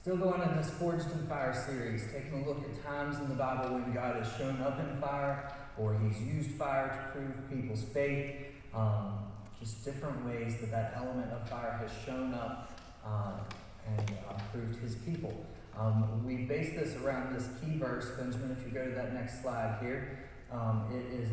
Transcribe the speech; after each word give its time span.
Still 0.00 0.16
going 0.16 0.40
in 0.40 0.56
this 0.56 0.70
Forged 0.70 1.12
in 1.12 1.26
Fire 1.26 1.52
series, 1.52 2.10
taking 2.10 2.42
a 2.42 2.48
look 2.48 2.64
at 2.64 2.82
times 2.82 3.18
in 3.18 3.28
the 3.28 3.34
Bible 3.34 3.74
when 3.74 3.92
God 3.92 4.16
has 4.16 4.34
shown 4.38 4.58
up 4.62 4.80
in 4.80 4.98
fire 4.98 5.52
or 5.76 5.94
He's 5.98 6.22
used 6.22 6.52
fire 6.52 6.88
to 6.88 7.12
prove 7.12 7.50
people's 7.50 7.82
faith. 7.82 8.34
Um, 8.74 9.18
just 9.60 9.84
different 9.84 10.24
ways 10.24 10.56
that 10.60 10.70
that 10.70 10.94
element 10.96 11.30
of 11.30 11.46
fire 11.50 11.78
has 11.82 11.90
shown 12.06 12.32
up 12.32 12.80
uh, 13.04 13.40
and 13.86 14.12
uh, 14.26 14.40
proved 14.50 14.80
His 14.80 14.94
people. 14.94 15.44
Um, 15.78 16.24
we 16.26 16.46
base 16.46 16.70
this 16.70 16.96
around 16.96 17.34
this 17.34 17.50
key 17.62 17.76
verse, 17.76 18.10
Benjamin. 18.18 18.56
If 18.58 18.66
you 18.66 18.72
go 18.72 18.86
to 18.86 18.94
that 18.94 19.12
next 19.12 19.42
slide 19.42 19.80
here, 19.82 20.30
um, 20.50 20.86
it 20.90 21.14
is 21.20 21.28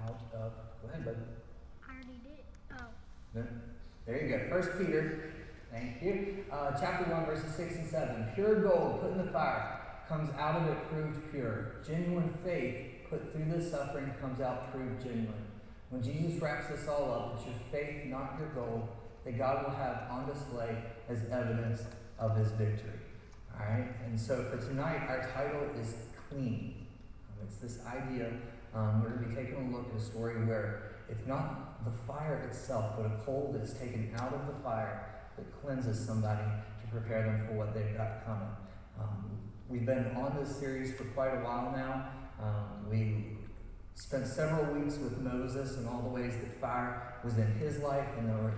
out 0.00 0.20
of. 0.32 0.52
Go 0.80 0.88
ahead, 0.90 1.04
bud. 1.04 1.16
I 1.88 1.92
already 1.94 2.20
did. 2.22 2.44
Oh. 2.72 3.42
There 4.06 4.22
you 4.22 4.28
go. 4.28 4.48
First 4.48 4.78
Peter 4.78 5.32
Thank 5.70 6.02
you. 6.02 6.44
Uh, 6.50 6.72
chapter 6.72 7.12
1, 7.12 7.26
verses 7.26 7.54
6 7.54 7.76
and 7.76 7.88
7. 7.88 8.32
Pure 8.34 8.62
gold 8.62 9.02
put 9.02 9.12
in 9.12 9.18
the 9.18 9.32
fire 9.32 9.80
comes 10.08 10.28
out 10.36 10.60
of 10.60 10.66
it 10.66 10.90
proved 10.90 11.30
pure. 11.30 11.76
Genuine 11.86 12.34
faith 12.44 13.08
put 13.08 13.32
through 13.32 13.44
the 13.44 13.62
suffering 13.62 14.12
comes 14.20 14.40
out 14.40 14.72
proved 14.72 15.00
genuine. 15.00 15.46
When 15.90 16.02
Jesus 16.02 16.42
wraps 16.42 16.66
this 16.66 16.88
all 16.88 17.12
up, 17.12 17.36
it's 17.36 17.46
your 17.46 17.54
faith, 17.70 18.06
not 18.06 18.34
your 18.38 18.48
gold, 18.48 18.88
that 19.24 19.38
God 19.38 19.64
will 19.64 19.74
have 19.74 20.10
on 20.10 20.28
display 20.28 20.76
as 21.08 21.22
evidence 21.30 21.82
of 22.18 22.36
his 22.36 22.50
victory. 22.52 22.98
All 23.54 23.64
right? 23.64 23.88
And 24.06 24.18
so 24.18 24.42
for 24.50 24.56
tonight, 24.56 25.02
our 25.08 25.30
title 25.32 25.68
is 25.80 25.94
Clean. 26.28 26.86
It's 27.44 27.56
this 27.56 27.78
idea, 27.86 28.32
um, 28.74 29.02
we're 29.02 29.10
going 29.10 29.22
to 29.22 29.28
be 29.28 29.34
taking 29.34 29.72
a 29.72 29.76
look 29.76 29.88
at 29.94 30.00
a 30.00 30.04
story 30.04 30.44
where 30.44 30.92
it's 31.08 31.26
not 31.28 31.84
the 31.84 31.90
fire 31.90 32.42
itself, 32.48 32.94
but 32.96 33.06
a 33.06 33.24
coal 33.24 33.54
that's 33.56 33.72
taken 33.72 34.12
out 34.18 34.32
of 34.32 34.46
the 34.46 34.62
fire 34.62 35.19
cleanses 35.62 36.04
somebody 36.06 36.44
to 36.82 36.86
prepare 36.90 37.22
them 37.24 37.46
for 37.46 37.54
what 37.54 37.74
they've 37.74 37.96
got 37.96 38.24
coming. 38.24 38.48
Um, 38.98 39.38
we've 39.68 39.86
been 39.86 40.12
on 40.16 40.36
this 40.38 40.56
series 40.56 40.94
for 40.94 41.04
quite 41.04 41.30
a 41.30 41.40
while 41.44 41.72
now. 41.74 42.08
Um, 42.42 42.90
we 42.90 43.36
spent 43.94 44.26
several 44.26 44.74
weeks 44.74 44.96
with 44.98 45.18
Moses 45.18 45.76
and 45.76 45.88
all 45.88 46.02
the 46.02 46.08
ways 46.08 46.34
that 46.40 46.60
fire 46.60 47.14
was 47.22 47.36
in 47.38 47.46
his 47.54 47.78
life, 47.78 48.06
and 48.18 48.28
there 48.28 48.36
were, 48.36 48.54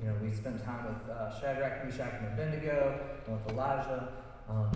you 0.00 0.08
know, 0.08 0.14
we 0.22 0.32
spent 0.32 0.64
time 0.64 0.86
with 0.86 1.10
uh, 1.10 1.38
Shadrach, 1.40 1.84
Meshach, 1.84 2.14
and 2.18 2.32
Abednego, 2.32 3.00
and 3.26 3.36
with 3.36 3.52
Elijah. 3.52 4.12
Um, 4.48 4.70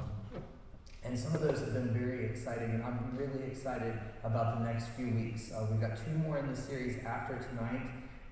and 1.02 1.18
some 1.18 1.34
of 1.34 1.40
those 1.40 1.60
have 1.60 1.72
been 1.72 1.94
very 1.94 2.26
exciting, 2.26 2.70
and 2.70 2.84
I'm 2.84 3.16
really 3.16 3.46
excited 3.46 3.98
about 4.22 4.58
the 4.58 4.64
next 4.64 4.88
few 4.90 5.08
weeks. 5.08 5.50
Uh, 5.50 5.66
we've 5.70 5.80
got 5.80 5.96
two 5.96 6.12
more 6.18 6.38
in 6.38 6.50
the 6.50 6.56
series 6.56 7.02
after 7.04 7.36
tonight 7.36 7.80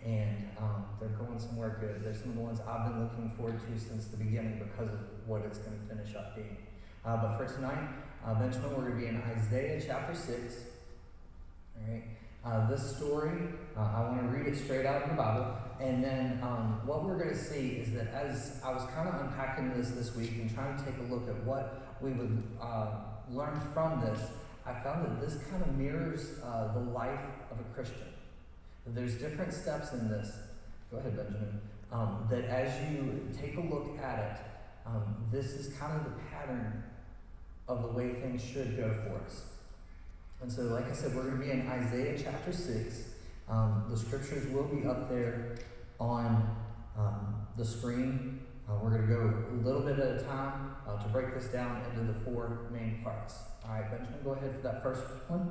and 0.04 0.48
um, 0.60 0.84
they're 1.00 1.08
going 1.10 1.38
somewhere 1.38 1.78
good. 1.80 2.04
They're 2.04 2.14
some 2.14 2.30
of 2.30 2.36
the 2.36 2.42
ones 2.42 2.60
I've 2.66 2.90
been 2.90 3.02
looking 3.02 3.32
forward 3.36 3.60
to 3.60 3.78
since 3.80 4.06
the 4.06 4.16
beginning 4.16 4.58
because 4.58 4.92
of 4.92 5.00
what 5.26 5.42
it's 5.42 5.58
going 5.58 5.78
to 5.78 5.94
finish 5.94 6.14
up 6.14 6.36
being. 6.36 6.56
Uh, 7.04 7.16
but 7.16 7.36
for 7.36 7.52
tonight, 7.52 7.88
uh, 8.24 8.34
Benjamin, 8.34 8.70
we're 8.70 8.90
going 8.90 8.92
to 8.92 8.98
be 8.98 9.06
in 9.06 9.22
Isaiah 9.22 9.82
chapter 9.84 10.14
6. 10.14 10.56
All 11.76 11.92
right. 11.92 12.04
Uh, 12.44 12.70
this 12.70 12.96
story, 12.96 13.32
uh, 13.76 13.80
I 13.80 14.00
want 14.08 14.22
to 14.22 14.28
read 14.28 14.46
it 14.46 14.56
straight 14.56 14.86
out 14.86 15.02
of 15.02 15.10
the 15.10 15.16
Bible. 15.16 15.54
And 15.80 16.02
then 16.02 16.40
um, 16.42 16.80
what 16.86 17.04
we're 17.04 17.18
going 17.18 17.30
to 17.30 17.36
see 17.36 17.70
is 17.70 17.92
that 17.92 18.08
as 18.08 18.60
I 18.64 18.72
was 18.72 18.84
kind 18.94 19.08
of 19.08 19.20
unpacking 19.20 19.76
this 19.76 19.90
this 19.90 20.14
week 20.16 20.32
and 20.32 20.52
trying 20.52 20.76
to 20.76 20.84
take 20.84 20.94
a 20.98 21.12
look 21.12 21.28
at 21.28 21.36
what 21.44 21.96
we 22.00 22.12
would 22.12 22.42
uh, 22.60 22.88
learn 23.30 23.60
from 23.74 24.00
this, 24.00 24.20
I 24.64 24.72
found 24.80 25.06
that 25.06 25.20
this 25.20 25.42
kind 25.50 25.62
of 25.62 25.76
mirrors 25.76 26.38
uh, 26.44 26.72
the 26.72 26.80
life 26.80 27.20
of 27.50 27.58
a 27.60 27.74
Christian. 27.74 28.08
There's 28.94 29.14
different 29.16 29.52
steps 29.52 29.92
in 29.92 30.08
this. 30.08 30.30
Go 30.90 30.98
ahead, 30.98 31.16
Benjamin. 31.16 31.60
Um, 31.90 32.26
that 32.30 32.44
as 32.44 32.90
you 32.90 33.28
take 33.40 33.56
a 33.56 33.60
look 33.60 33.98
at 34.02 34.18
it, 34.18 34.40
um, 34.86 35.16
this 35.30 35.46
is 35.46 35.76
kind 35.78 35.96
of 35.96 36.04
the 36.04 36.20
pattern 36.30 36.82
of 37.66 37.82
the 37.82 37.88
way 37.88 38.14
things 38.14 38.42
should 38.42 38.76
go 38.76 38.94
for 39.04 39.24
us. 39.24 39.44
And 40.40 40.50
so, 40.50 40.62
like 40.62 40.90
I 40.90 40.94
said, 40.94 41.14
we're 41.14 41.24
going 41.24 41.38
to 41.38 41.44
be 41.44 41.50
in 41.50 41.68
Isaiah 41.68 42.18
chapter 42.22 42.52
6. 42.52 43.04
Um, 43.48 43.86
the 43.90 43.96
scriptures 43.96 44.46
will 44.52 44.64
be 44.64 44.86
up 44.86 45.08
there 45.08 45.56
on 45.98 46.56
um, 46.96 47.46
the 47.56 47.64
screen. 47.64 48.40
Uh, 48.68 48.74
we're 48.82 48.90
going 48.90 49.08
to 49.08 49.14
go 49.14 49.44
a 49.50 49.66
little 49.66 49.82
bit 49.82 49.98
at 49.98 50.20
a 50.20 50.24
time 50.24 50.76
uh, 50.86 51.02
to 51.02 51.08
break 51.08 51.34
this 51.34 51.46
down 51.48 51.82
into 51.90 52.12
the 52.12 52.18
four 52.20 52.68
main 52.70 53.00
parts. 53.02 53.38
All 53.64 53.74
right, 53.74 53.90
Benjamin, 53.90 54.20
go 54.22 54.32
ahead 54.32 54.54
for 54.54 54.62
that 54.62 54.82
first 54.82 55.02
one. 55.28 55.50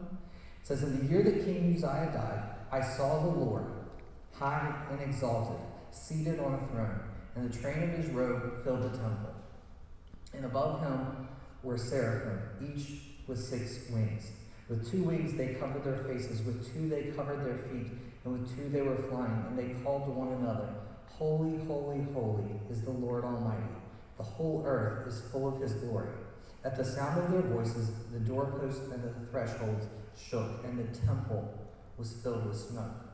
It 0.62 0.68
says, 0.68 0.84
In 0.84 1.00
the 1.00 1.12
year 1.12 1.24
that 1.24 1.44
King 1.44 1.74
Uzziah 1.76 2.12
died, 2.14 2.57
I 2.70 2.82
saw 2.82 3.24
the 3.24 3.40
Lord, 3.40 3.64
high 4.34 4.74
and 4.92 5.02
exalted, 5.02 5.62
seated 5.92 6.40
on 6.40 6.56
a 6.56 6.68
throne, 6.68 7.00
and 7.36 7.50
the 7.50 7.58
train 7.58 7.84
of 7.84 7.90
his 7.92 8.08
robe 8.08 8.64
filled 8.64 8.84
the 8.84 8.90
temple. 8.90 9.34
And 10.34 10.44
above 10.44 10.82
him 10.82 11.30
were 11.64 11.78
seraphim, 11.78 12.40
each 12.62 13.02
with 13.26 13.40
six 13.40 13.90
wings. 13.90 14.32
With 14.68 14.92
two 14.92 15.04
wings 15.04 15.38
they 15.38 15.54
covered 15.54 15.86
their 15.86 16.04
faces, 16.04 16.42
with 16.42 16.74
two 16.74 16.90
they 16.90 17.04
covered 17.16 17.46
their 17.46 17.58
feet, 17.70 17.88
and 18.26 18.34
with 18.34 18.54
two 18.54 18.70
they 18.70 18.82
were 18.82 18.98
flying, 18.98 19.46
and 19.48 19.58
they 19.58 19.82
called 19.82 20.04
to 20.06 20.12
one 20.12 20.34
another, 20.34 20.68
Holy, 21.08 21.58
holy, 21.66 22.06
holy 22.14 22.60
is 22.70 22.84
the 22.84 22.92
Lord 22.92 23.24
Almighty. 23.24 23.64
The 24.18 24.24
whole 24.24 24.64
earth 24.66 25.08
is 25.08 25.22
full 25.32 25.48
of 25.48 25.62
his 25.62 25.74
glory. 25.74 26.10
At 26.66 26.76
the 26.76 26.84
sound 26.84 27.24
of 27.24 27.32
their 27.32 27.42
voices, 27.42 27.92
the 28.12 28.20
doorposts 28.20 28.92
and 28.92 29.04
the 29.04 29.32
thresholds 29.32 29.88
shook, 30.18 30.64
and 30.66 30.78
the 30.78 30.98
temple 31.00 31.57
was 31.98 32.14
filled 32.24 32.48
with 32.48 32.58
smoke. 32.58 33.08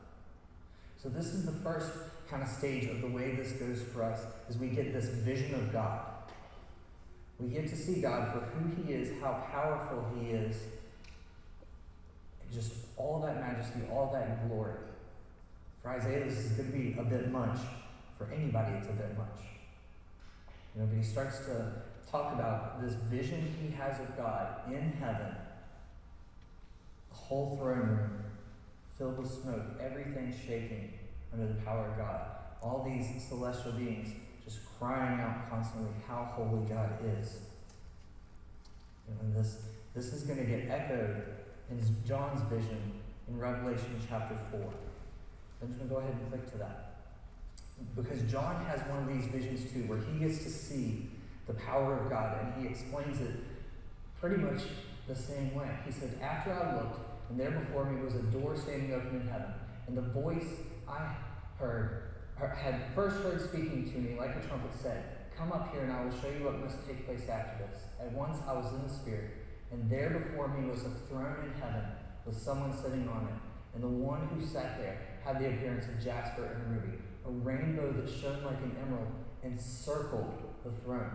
So 0.96 1.08
this 1.08 1.26
is 1.26 1.44
the 1.44 1.52
first 1.52 1.90
kind 2.28 2.42
of 2.42 2.48
stage 2.48 2.86
of 2.86 3.00
the 3.00 3.08
way 3.08 3.34
this 3.34 3.52
goes 3.52 3.82
for 3.82 4.04
us 4.04 4.20
is 4.48 4.58
we 4.58 4.68
get 4.68 4.92
this 4.92 5.06
vision 5.06 5.54
of 5.54 5.72
God. 5.72 6.00
We 7.38 7.48
get 7.48 7.68
to 7.68 7.76
see 7.76 8.00
God 8.00 8.32
for 8.32 8.40
who 8.40 8.82
he 8.82 8.92
is, 8.92 9.20
how 9.20 9.44
powerful 9.50 10.06
he 10.18 10.30
is, 10.30 10.56
just 12.52 12.72
all 12.96 13.20
that 13.20 13.40
majesty, 13.40 13.80
all 13.90 14.12
that 14.12 14.48
glory. 14.48 14.74
For 15.82 15.90
Isaiah, 15.90 16.24
this 16.24 16.38
is 16.38 16.52
going 16.52 16.70
to 16.70 16.78
be 16.78 16.96
a 16.98 17.02
bit 17.02 17.30
much. 17.30 17.58
For 18.16 18.30
anybody, 18.32 18.74
it's 18.78 18.88
a 18.88 18.92
bit 18.92 19.18
much. 19.18 19.40
You 20.74 20.82
know, 20.82 20.86
but 20.86 20.96
he 20.96 21.02
starts 21.02 21.40
to 21.40 21.72
talk 22.10 22.32
about 22.34 22.80
this 22.80 22.94
vision 22.94 23.54
he 23.60 23.74
has 23.74 23.98
of 24.00 24.16
God 24.16 24.72
in 24.72 24.92
heaven, 25.00 25.34
the 27.10 27.16
whole 27.16 27.56
throne 27.56 27.78
room, 27.78 28.24
filled 28.98 29.18
with 29.18 29.30
smoke, 29.30 29.62
everything 29.80 30.34
shaking 30.46 30.92
under 31.32 31.46
the 31.46 31.60
power 31.62 31.88
of 31.88 31.98
God. 31.98 32.20
All 32.62 32.84
these 32.84 33.06
celestial 33.28 33.72
beings 33.72 34.14
just 34.44 34.60
crying 34.78 35.20
out 35.20 35.50
constantly 35.50 35.90
how 36.06 36.32
holy 36.34 36.66
God 36.66 36.90
is. 37.18 37.38
And 39.08 39.34
this, 39.34 39.58
this 39.94 40.12
is 40.12 40.22
going 40.22 40.38
to 40.38 40.44
get 40.44 40.70
echoed 40.70 41.24
in 41.70 41.80
John's 42.06 42.42
vision 42.42 42.92
in 43.28 43.38
Revelation 43.38 44.00
chapter 44.08 44.36
4. 44.50 44.60
I'm 45.62 45.68
just 45.68 45.78
going 45.78 45.88
to 45.88 45.94
go 45.94 46.00
ahead 46.00 46.12
and 46.12 46.30
click 46.30 46.50
to 46.52 46.58
that. 46.58 46.90
Because 47.96 48.22
John 48.30 48.64
has 48.66 48.80
one 48.88 49.02
of 49.02 49.08
these 49.08 49.26
visions 49.26 49.70
too, 49.72 49.80
where 49.88 49.98
he 49.98 50.18
gets 50.18 50.44
to 50.44 50.50
see 50.50 51.10
the 51.46 51.54
power 51.54 51.98
of 51.98 52.10
God, 52.10 52.38
and 52.40 52.62
he 52.62 52.70
explains 52.70 53.20
it 53.20 53.34
pretty 54.20 54.36
much 54.36 54.62
the 55.08 55.16
same 55.16 55.54
way. 55.54 55.68
He 55.84 55.92
said, 55.92 56.18
After 56.22 56.52
I 56.52 56.76
looked, 56.76 57.00
and 57.28 57.38
there 57.38 57.50
before 57.50 57.90
me 57.90 58.02
was 58.02 58.14
a 58.14 58.22
door 58.22 58.56
standing 58.56 58.92
open 58.92 59.20
in 59.20 59.28
heaven. 59.28 59.52
And 59.86 59.96
the 59.96 60.02
voice 60.02 60.48
I 60.88 61.14
heard 61.58 62.14
had 62.36 62.94
first 62.94 63.16
heard 63.18 63.40
speaking 63.40 63.90
to 63.92 63.98
me 63.98 64.18
like 64.18 64.30
a 64.36 64.46
trumpet 64.46 64.74
said, 64.74 65.04
Come 65.36 65.52
up 65.52 65.72
here 65.72 65.82
and 65.82 65.92
I 65.92 66.04
will 66.04 66.12
show 66.12 66.28
you 66.28 66.44
what 66.44 66.58
must 66.60 66.86
take 66.86 67.06
place 67.06 67.28
after 67.28 67.64
this. 67.64 67.82
At 68.00 68.12
once 68.12 68.38
I 68.46 68.52
was 68.52 68.72
in 68.72 68.82
the 68.82 68.92
Spirit, 68.92 69.30
and 69.72 69.90
there 69.90 70.10
before 70.10 70.48
me 70.48 70.68
was 70.68 70.84
a 70.84 70.90
throne 71.08 71.36
in 71.44 71.60
heaven 71.60 71.84
with 72.24 72.36
someone 72.36 72.76
sitting 72.76 73.08
on 73.08 73.28
it. 73.28 73.34
And 73.74 73.82
the 73.82 73.88
one 73.88 74.28
who 74.28 74.44
sat 74.44 74.78
there 74.78 75.00
had 75.24 75.40
the 75.40 75.48
appearance 75.48 75.86
of 75.86 76.02
jasper 76.02 76.44
and 76.44 76.76
ruby, 76.76 76.98
a 77.26 77.30
rainbow 77.30 77.92
that 77.92 78.08
shone 78.08 78.44
like 78.44 78.58
an 78.58 78.76
emerald 78.80 79.08
encircled 79.42 80.32
the 80.64 80.70
throne. 80.84 81.10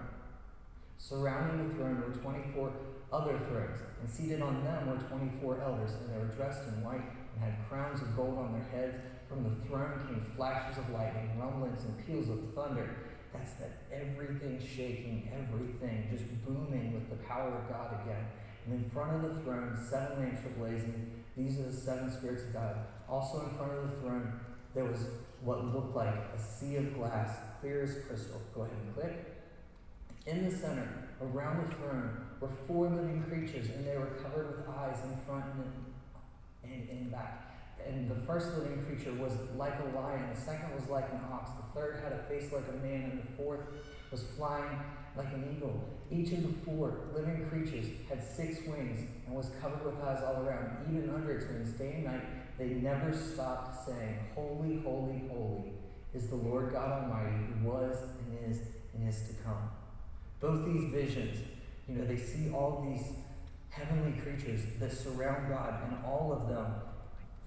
Surrounding 0.98 1.70
the 1.70 1.76
throne 1.76 2.02
were 2.02 2.14
24 2.14 2.74
other 3.12 3.40
thrones, 3.50 3.80
and 4.02 4.10
seated 4.10 4.42
on 4.42 4.64
them 4.64 4.88
were 4.88 4.98
24 4.98 5.62
elders, 5.62 5.92
and 5.94 6.14
they 6.14 6.18
were 6.18 6.34
dressed 6.36 6.68
in 6.68 6.84
white 6.84 7.02
and 7.02 7.44
had 7.44 7.68
crowns 7.68 8.02
of 8.02 8.16
gold 8.16 8.38
on 8.38 8.54
their 8.54 8.70
heads. 8.70 8.98
From 9.28 9.44
the 9.44 9.68
throne 9.68 10.00
came 10.08 10.26
flashes 10.36 10.78
of 10.78 10.90
lightning, 10.90 11.40
rumblings, 11.40 11.84
and 11.86 12.06
peals 12.06 12.30
of 12.30 12.54
thunder. 12.54 12.90
That's 13.34 13.54
that 13.54 13.84
everything 13.94 14.60
shaking, 14.60 15.30
everything 15.34 16.08
just 16.12 16.26
booming 16.46 16.94
with 16.94 17.10
the 17.10 17.24
power 17.28 17.50
of 17.50 17.70
God 17.70 18.02
again. 18.02 18.26
And 18.66 18.84
in 18.84 18.90
front 18.90 19.24
of 19.24 19.36
the 19.36 19.42
throne, 19.42 19.78
seven 19.90 20.20
lamps 20.20 20.42
were 20.44 20.66
blazing. 20.66 21.24
These 21.38 21.60
are 21.60 21.64
the 21.64 21.74
seven 21.74 22.12
spirits 22.12 22.44
of 22.44 22.54
God. 22.54 22.78
Also 23.08 23.42
in 23.42 23.56
front 23.56 23.72
of 23.74 23.90
the 23.90 23.98
throne, 23.98 24.40
there 24.74 24.86
was 24.86 25.06
what 25.42 25.64
looked 25.66 25.96
like 25.96 26.16
a 26.36 26.40
sea 26.40 26.76
of 26.78 26.94
glass, 26.96 27.38
clear 27.62 27.84
as 27.84 27.96
crystal. 28.08 28.42
Go 28.54 28.62
ahead 28.62 28.76
and 28.84 28.94
click. 28.94 29.26
In 30.26 30.50
the 30.50 30.56
center, 30.56 31.09
around 31.22 31.70
the 31.70 31.76
throne, 31.76 32.10
were 32.40 32.50
four 32.68 32.90
living 32.90 33.24
creatures, 33.24 33.70
and 33.70 33.86
they 33.86 33.98
were 33.98 34.18
covered 34.24 34.58
with 34.58 34.70
eyes 34.70 34.98
in 35.04 35.18
front 35.26 35.46
and 36.64 36.90
in, 36.90 37.10
back. 37.10 37.46
And 37.86 38.10
the 38.10 38.26
first 38.28 38.58
living 38.58 38.86
creature 38.86 39.14
was 39.14 39.34
like 39.56 39.74
a 39.80 39.98
lion, 39.98 40.30
the 40.34 40.40
second 40.40 40.76
was 40.76 40.88
like 40.90 41.10
an 41.12 41.22
ox, 41.32 41.52
the 41.52 41.80
third 41.80 42.02
had 42.04 42.14
a 42.14 42.24
face 42.24 42.52
like 42.52 42.66
a 42.70 42.78
man, 42.86 43.12
and 43.12 43.24
the 43.24 43.32
fourth 43.38 43.62
was 44.12 44.24
flying 44.38 44.80
like 45.16 45.28
an 45.34 45.56
eagle. 45.56 45.90
Each 46.12 46.32
of 46.34 46.44
the 46.44 46.54
four 46.66 47.10
living 47.14 47.48
creatures 47.50 47.88
had 48.08 48.24
six 48.24 48.60
wings 48.68 49.08
and 49.26 49.36
was 49.36 49.52
covered 49.62 49.86
with 49.86 50.02
eyes 50.02 50.24
all 50.24 50.44
around. 50.44 50.86
Even 50.90 51.10
under 51.10 51.32
its 51.32 51.46
wings, 51.46 51.72
day 51.72 51.94
and 51.96 52.06
night, 52.06 52.58
they 52.58 52.68
never 52.68 53.14
stopped 53.14 53.86
saying, 53.86 54.20
Holy, 54.36 54.82
holy, 54.82 55.24
holy 55.30 55.74
is 56.14 56.28
the 56.28 56.36
Lord 56.36 56.74
God 56.74 57.04
Almighty, 57.04 57.38
who 57.62 57.70
was 57.70 57.98
and 58.20 58.52
is 58.52 58.62
and 58.94 59.08
is 59.08 59.22
to 59.28 59.34
come. 59.44 59.70
Both 60.40 60.66
these 60.66 60.92
visions, 60.92 61.46
you 61.88 61.96
know, 61.96 62.06
they 62.06 62.18
see 62.18 62.52
all 62.52 62.86
these 62.90 63.14
heavenly 63.70 64.20
creatures 64.22 64.62
that 64.80 64.92
surround 64.92 65.50
God, 65.50 65.82
and 65.84 66.06
all 66.06 66.32
of 66.32 66.48
them, 66.48 66.74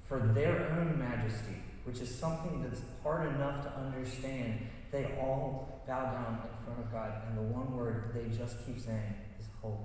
for 0.04 0.32
their 0.34 0.70
own 0.72 0.98
majesty, 0.98 1.56
which 1.84 2.00
is 2.00 2.14
something 2.14 2.62
that's 2.62 2.82
hard 3.02 3.34
enough 3.34 3.62
to 3.62 3.72
understand, 3.78 4.66
they 4.90 5.16
all 5.20 5.82
bow 5.86 6.04
down 6.04 6.38
in 6.44 6.64
front 6.64 6.80
of 6.80 6.92
God, 6.92 7.22
and 7.28 7.38
the 7.38 7.42
one 7.42 7.76
word 7.76 8.12
they 8.14 8.36
just 8.36 8.64
keep 8.66 8.78
saying 8.78 9.14
is 9.40 9.46
holy. 9.60 9.76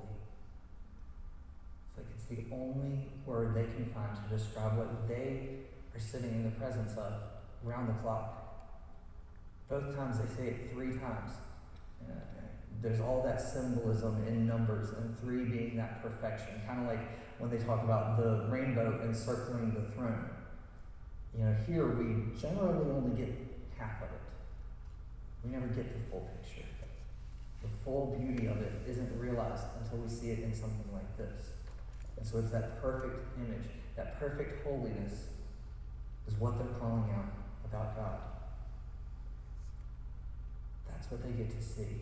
It's 1.90 1.98
like 1.98 2.08
it's 2.16 2.26
the 2.26 2.54
only 2.54 3.08
word 3.26 3.56
they 3.56 3.64
can 3.64 3.92
find 3.94 4.16
to 4.16 4.38
describe 4.38 4.78
what 4.78 5.08
they 5.08 5.50
are 5.96 6.00
sitting 6.00 6.32
in 6.32 6.44
the 6.44 6.52
presence 6.52 6.98
of 6.98 7.14
around 7.66 7.88
the 7.88 7.94
clock. 7.94 8.44
Both 9.70 9.96
times 9.96 10.20
they 10.20 10.36
say 10.36 10.48
it 10.50 10.72
three 10.74 10.98
times. 10.98 11.32
Uh, 12.08 12.14
there's 12.82 13.00
all 13.02 13.24
that 13.24 13.42
symbolism 13.42 14.24
in 14.28 14.48
numbers, 14.48 14.90
and 14.92 15.18
three 15.20 15.46
being 15.46 15.78
that 15.78 16.02
perfection. 16.02 16.62
Kind 16.68 16.82
of 16.82 16.88
like 16.88 17.40
when 17.40 17.50
they 17.50 17.58
talk 17.58 17.84
about 17.84 18.18
the 18.18 18.48
rainbow 18.50 19.02
encircling 19.04 19.74
the 19.74 19.92
throne. 19.96 20.30
You 21.38 21.46
know, 21.46 21.56
here 21.66 21.88
we 21.88 22.40
generally 22.40 22.90
only 22.90 23.16
get 23.16 23.34
half 23.78 24.02
of 24.02 24.10
it. 24.10 24.22
We 25.44 25.52
never 25.52 25.68
get 25.68 25.94
the 25.94 26.10
full 26.10 26.30
picture. 26.42 26.66
The 27.62 27.70
full 27.84 28.18
beauty 28.20 28.48
of 28.48 28.62
it 28.62 28.72
isn't 28.88 29.20
realized 29.20 29.64
until 29.82 30.00
we 30.00 30.10
see 30.10 30.30
it 30.30 30.40
in 30.40 30.54
something 30.54 30.92
like 30.94 31.18
this. 31.18 31.52
And 32.18 32.26
so 32.26 32.38
it's 32.40 32.52
that 32.52 32.82
perfect 32.82 33.38
image, 33.38 33.70
that 33.96 34.20
perfect 34.20 34.64
holiness 34.64 35.30
is 36.28 36.36
what 36.36 36.58
they're 36.58 36.80
calling 36.80 37.10
out 37.16 37.34
about 37.66 37.96
God. 37.96 38.20
That's 40.88 41.12
what 41.12 41.24
they 41.24 41.32
get 41.32 41.50
to 41.58 41.64
see. 41.64 42.02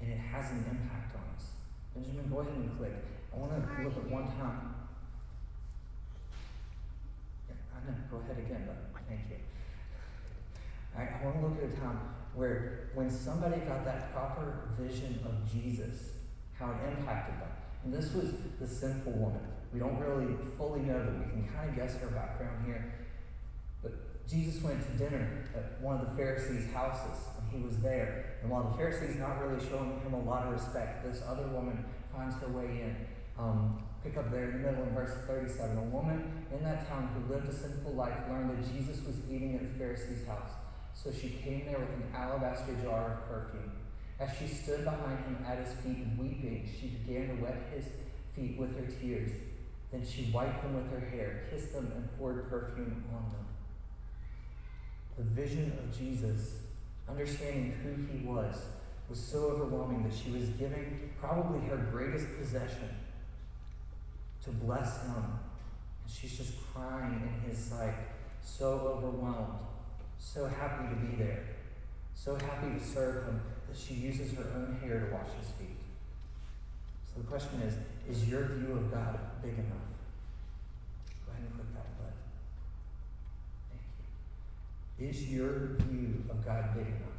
And 0.00 0.12
it 0.12 0.18
has 0.18 0.50
an 0.52 0.64
impact 0.70 1.16
on 1.16 1.34
us. 1.34 1.46
Benjamin, 1.94 2.30
go 2.30 2.40
ahead 2.40 2.54
and 2.54 2.78
click. 2.78 2.92
I 3.32 3.36
want 3.36 3.52
to 3.52 3.82
look 3.82 3.96
at 3.96 4.10
one 4.10 4.26
time. 4.26 4.74
Yeah, 7.48 7.54
I 7.74 7.90
know. 7.90 7.96
Go 8.10 8.18
ahead 8.18 8.38
again, 8.38 8.64
but 8.66 9.02
thank 9.08 9.20
you. 9.30 9.36
I, 10.96 11.02
I 11.02 11.24
want 11.24 11.40
to 11.40 11.46
look 11.46 11.58
at 11.58 11.76
a 11.76 11.80
time 11.80 12.00
where 12.34 12.90
when 12.94 13.10
somebody 13.10 13.60
got 13.62 13.84
that 13.84 14.12
proper 14.12 14.70
vision 14.78 15.18
of 15.24 15.50
Jesus, 15.50 16.10
how 16.58 16.70
it 16.70 16.98
impacted 16.98 17.34
them. 17.40 17.50
And 17.84 17.94
this 17.94 18.12
was 18.14 18.32
the 18.60 18.66
sinful 18.66 19.12
woman. 19.12 19.40
We 19.72 19.80
don't 19.80 19.98
really 19.98 20.34
fully 20.56 20.80
know, 20.80 20.98
but 21.04 21.18
we 21.18 21.30
can 21.30 21.48
kind 21.54 21.70
of 21.70 21.76
guess 21.76 21.96
her 21.98 22.08
background 22.08 22.66
here. 22.66 22.94
Jesus 24.28 24.62
went 24.62 24.84
to 24.84 24.92
dinner 25.02 25.44
at 25.56 25.80
one 25.80 26.00
of 26.00 26.10
the 26.10 26.14
Pharisees' 26.14 26.70
houses, 26.72 27.18
and 27.40 27.50
he 27.50 27.64
was 27.66 27.78
there. 27.78 28.36
And 28.42 28.50
while 28.50 28.68
the 28.68 28.76
Pharisees 28.76 29.16
not 29.16 29.40
really 29.40 29.64
showing 29.68 29.98
him 30.00 30.12
a 30.12 30.20
lot 30.20 30.46
of 30.46 30.52
respect, 30.52 31.02
this 31.02 31.22
other 31.26 31.48
woman 31.48 31.82
finds 32.14 32.36
her 32.36 32.48
way 32.48 32.64
in. 32.64 32.96
Um, 33.38 33.82
pick 34.04 34.18
up 34.18 34.30
there 34.30 34.50
in 34.50 34.62
the 34.62 34.70
middle 34.70 34.82
in 34.84 34.94
verse 34.94 35.14
37. 35.26 35.78
A 35.78 35.80
woman 35.82 36.44
in 36.52 36.62
that 36.62 36.86
town 36.88 37.08
who 37.14 37.32
lived 37.32 37.48
a 37.48 37.52
sinful 37.54 37.92
life 37.92 38.18
learned 38.28 38.50
that 38.50 38.70
Jesus 38.70 39.02
was 39.06 39.16
eating 39.30 39.54
at 39.54 39.62
the 39.62 39.78
Pharisee's 39.78 40.26
house. 40.26 40.50
So 40.92 41.10
she 41.10 41.30
came 41.30 41.64
there 41.64 41.78
with 41.78 41.90
an 41.90 42.12
alabaster 42.14 42.74
jar 42.82 43.22
of 43.22 43.28
perfume. 43.28 43.72
As 44.20 44.30
she 44.36 44.46
stood 44.46 44.84
behind 44.84 45.24
him 45.24 45.38
at 45.46 45.58
his 45.64 45.72
feet 45.78 46.04
weeping, 46.18 46.68
she 46.78 46.88
began 46.88 47.28
to 47.28 47.42
wet 47.42 47.70
his 47.72 47.86
feet 48.34 48.58
with 48.58 48.76
her 48.76 48.86
tears. 49.00 49.30
Then 49.90 50.04
she 50.04 50.30
wiped 50.34 50.62
them 50.62 50.74
with 50.74 50.90
her 50.90 51.08
hair, 51.08 51.44
kissed 51.50 51.72
them, 51.72 51.90
and 51.94 52.18
poured 52.18 52.50
perfume 52.50 53.04
on 53.14 53.30
them. 53.30 53.47
The 55.18 55.24
vision 55.24 55.76
of 55.78 55.98
Jesus, 55.98 56.60
understanding 57.08 57.74
who 57.82 58.16
he 58.16 58.24
was, 58.24 58.56
was 59.10 59.18
so 59.18 59.38
overwhelming 59.50 60.04
that 60.04 60.14
she 60.16 60.30
was 60.30 60.48
giving 60.50 61.10
probably 61.20 61.66
her 61.68 61.76
greatest 61.76 62.26
possession 62.38 62.88
to 64.44 64.50
bless 64.50 65.02
him. 65.02 65.14
And 65.16 66.12
she's 66.12 66.36
just 66.38 66.54
crying 66.72 67.20
in 67.44 67.50
his 67.50 67.58
sight, 67.58 67.94
so 68.42 68.96
overwhelmed, 68.96 69.58
so 70.18 70.46
happy 70.46 70.88
to 70.88 70.94
be 70.94 71.16
there, 71.16 71.44
so 72.14 72.34
happy 72.34 72.78
to 72.78 72.84
serve 72.84 73.24
him 73.24 73.40
that 73.68 73.76
she 73.76 73.94
uses 73.94 74.32
her 74.32 74.44
own 74.54 74.78
hair 74.82 75.00
to 75.00 75.12
wash 75.12 75.28
his 75.40 75.50
feet. 75.52 75.76
So 77.12 77.20
the 77.20 77.26
question 77.26 77.60
is 77.62 77.74
is 78.08 78.28
your 78.28 78.44
view 78.46 78.72
of 78.72 78.90
God 78.90 79.18
big 79.42 79.54
enough? 79.54 79.88
Go 81.26 81.32
ahead 81.32 81.44
and 81.44 81.54
click 81.54 81.74
that 81.74 81.98
button. 81.98 82.12
Thank 83.68 83.82
you. 83.98 84.04
Is 84.98 85.28
your 85.28 85.76
view 85.78 86.24
of 86.28 86.44
God 86.44 86.74
big 86.74 86.86
enough? 86.86 87.18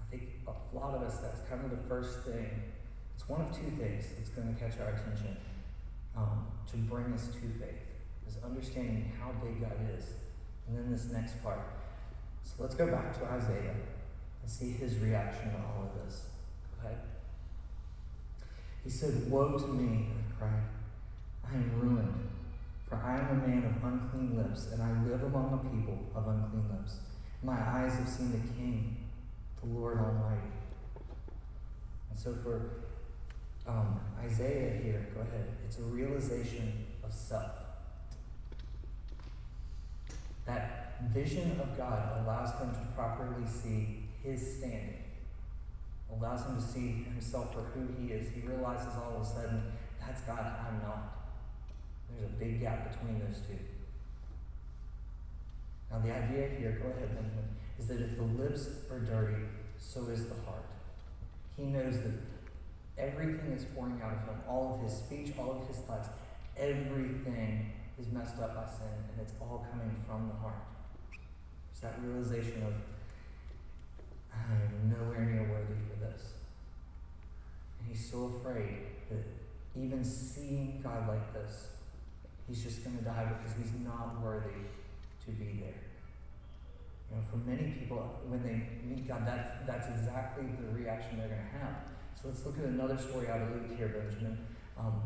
I 0.00 0.10
think 0.10 0.22
a 0.46 0.76
lot 0.76 0.94
of 0.94 1.02
us, 1.02 1.18
that's 1.18 1.40
kind 1.48 1.64
of 1.64 1.70
the 1.70 1.88
first 1.88 2.20
thing. 2.24 2.62
It's 3.14 3.28
one 3.28 3.40
of 3.40 3.48
two 3.56 3.70
things 3.78 4.04
that's 4.16 4.28
going 4.30 4.54
to 4.54 4.60
catch 4.60 4.78
our 4.78 4.90
attention 4.90 5.36
um, 6.16 6.46
to 6.70 6.76
bring 6.76 7.12
us 7.14 7.28
to 7.28 7.40
faith 7.58 7.86
is 8.28 8.36
understanding 8.44 9.12
how 9.18 9.32
big 9.42 9.60
God 9.60 9.76
is. 9.96 10.12
And 10.68 10.76
then 10.76 10.90
this 10.90 11.06
next 11.10 11.42
part. 11.42 11.60
So 12.42 12.54
let's 12.58 12.74
go 12.74 12.86
back 12.86 13.18
to 13.18 13.24
Isaiah 13.26 13.74
and 14.42 14.50
see 14.50 14.72
his 14.72 14.98
reaction 14.98 15.50
to 15.50 15.56
all 15.56 15.90
of 15.90 16.04
this. 16.04 16.26
Go 16.82 16.88
ahead. 16.88 17.00
He 18.84 18.90
said, 18.90 19.30
Woe 19.30 19.58
to 19.58 19.66
me, 19.68 20.08
I 20.10 20.38
cried. 20.38 20.62
I 21.48 21.54
am 21.54 21.80
ruined, 21.80 22.28
for 22.88 22.96
I 22.96 23.18
am 23.18 23.42
a 23.42 23.46
man 23.46 23.64
of 23.64 23.84
unclean 23.84 24.36
lips, 24.36 24.68
and 24.72 24.82
I 24.82 24.92
live 25.08 25.22
among 25.22 25.52
a 25.54 25.68
people 25.68 26.06
of 26.14 26.28
unclean 26.28 26.68
lips. 26.70 26.98
My 27.42 27.58
eyes 27.58 27.94
have 27.96 28.08
seen 28.08 28.32
the 28.32 28.48
King, 28.54 29.08
the 29.60 29.66
Lord 29.66 29.98
Almighty. 29.98 30.52
And 32.10 32.18
so 32.18 32.34
for 32.42 32.86
um, 33.66 34.00
Isaiah 34.22 34.80
here, 34.82 35.08
go 35.14 35.20
ahead, 35.22 35.48
it's 35.66 35.78
a 35.78 35.82
realization 35.82 36.86
of 37.02 37.12
self. 37.12 37.50
That 40.46 41.02
vision 41.12 41.60
of 41.60 41.76
God 41.76 42.22
allows 42.22 42.58
him 42.60 42.70
to 42.70 42.86
properly 42.94 43.46
see 43.46 44.04
his 44.22 44.58
standing, 44.58 45.02
allows 46.16 46.46
him 46.46 46.56
to 46.56 46.62
see 46.62 47.04
himself 47.04 47.52
for 47.52 47.62
who 47.62 47.88
he 48.00 48.12
is. 48.12 48.28
He 48.32 48.46
realizes 48.46 48.94
all 48.94 49.16
of 49.16 49.22
a 49.22 49.24
sudden, 49.24 49.72
that's 50.00 50.20
God, 50.22 50.38
I'm 50.38 50.80
not. 50.82 51.25
There's 52.10 52.30
a 52.30 52.34
big 52.34 52.60
gap 52.60 52.92
between 52.92 53.20
those 53.20 53.40
two. 53.46 53.58
Now, 55.90 55.98
the 56.00 56.12
idea 56.12 56.48
here, 56.58 56.80
go 56.82 56.88
ahead, 56.90 57.14
Benjamin, 57.14 57.48
is 57.78 57.86
that 57.86 58.00
if 58.00 58.16
the 58.16 58.24
lips 58.24 58.68
are 58.90 59.00
dirty, 59.00 59.44
so 59.78 60.08
is 60.08 60.26
the 60.26 60.34
heart. 60.46 60.64
He 61.56 61.64
knows 61.64 61.98
that 62.00 62.14
everything 62.98 63.52
is 63.52 63.64
pouring 63.74 64.00
out 64.02 64.12
of 64.12 64.18
him, 64.28 64.40
all 64.48 64.74
of 64.74 64.82
his 64.82 64.98
speech, 64.98 65.34
all 65.38 65.60
of 65.60 65.68
his 65.68 65.78
thoughts, 65.84 66.08
everything 66.56 67.72
is 67.98 68.08
messed 68.08 68.38
up 68.40 68.54
by 68.54 68.66
sin, 68.66 68.92
and 69.12 69.20
it's 69.20 69.32
all 69.40 69.66
coming 69.70 69.94
from 70.06 70.28
the 70.28 70.34
heart. 70.34 70.62
It's 71.70 71.80
that 71.80 71.94
realization 72.02 72.62
of, 72.62 72.72
I'm 74.32 74.90
nowhere 74.90 75.24
near 75.24 75.42
worthy 75.42 75.80
for 75.88 76.04
this. 76.04 76.32
And 77.78 77.88
he's 77.88 78.10
so 78.10 78.34
afraid 78.40 78.78
that 79.10 79.24
even 79.74 80.04
seeing 80.04 80.80
God 80.82 81.08
like 81.08 81.32
this, 81.32 81.68
he's 82.48 82.62
just 82.62 82.84
going 82.84 82.98
to 82.98 83.04
die 83.04 83.26
because 83.38 83.56
he's 83.56 83.80
not 83.84 84.20
worthy 84.22 84.66
to 85.24 85.30
be 85.32 85.60
there. 85.60 85.82
You 87.10 87.16
know, 87.16 87.22
for 87.30 87.36
many 87.48 87.72
people, 87.72 88.20
when 88.26 88.42
they 88.42 88.66
meet 88.86 89.06
God, 89.06 89.26
that's, 89.26 89.50
that's 89.66 89.88
exactly 89.88 90.44
the 90.60 90.74
reaction 90.74 91.18
they're 91.18 91.28
going 91.28 91.40
to 91.40 91.58
have. 91.58 91.76
So 92.20 92.28
let's 92.28 92.44
look 92.44 92.58
at 92.58 92.64
another 92.64 92.96
story 92.98 93.28
out 93.28 93.42
of 93.42 93.50
Luke 93.50 93.76
here, 93.76 93.88
Benjamin, 93.88 94.38
um, 94.78 95.02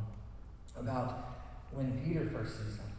about 0.77 1.41
when 1.73 2.01
Peter 2.05 2.29
first 2.33 2.59
sees 2.59 2.77
him. 2.77 2.93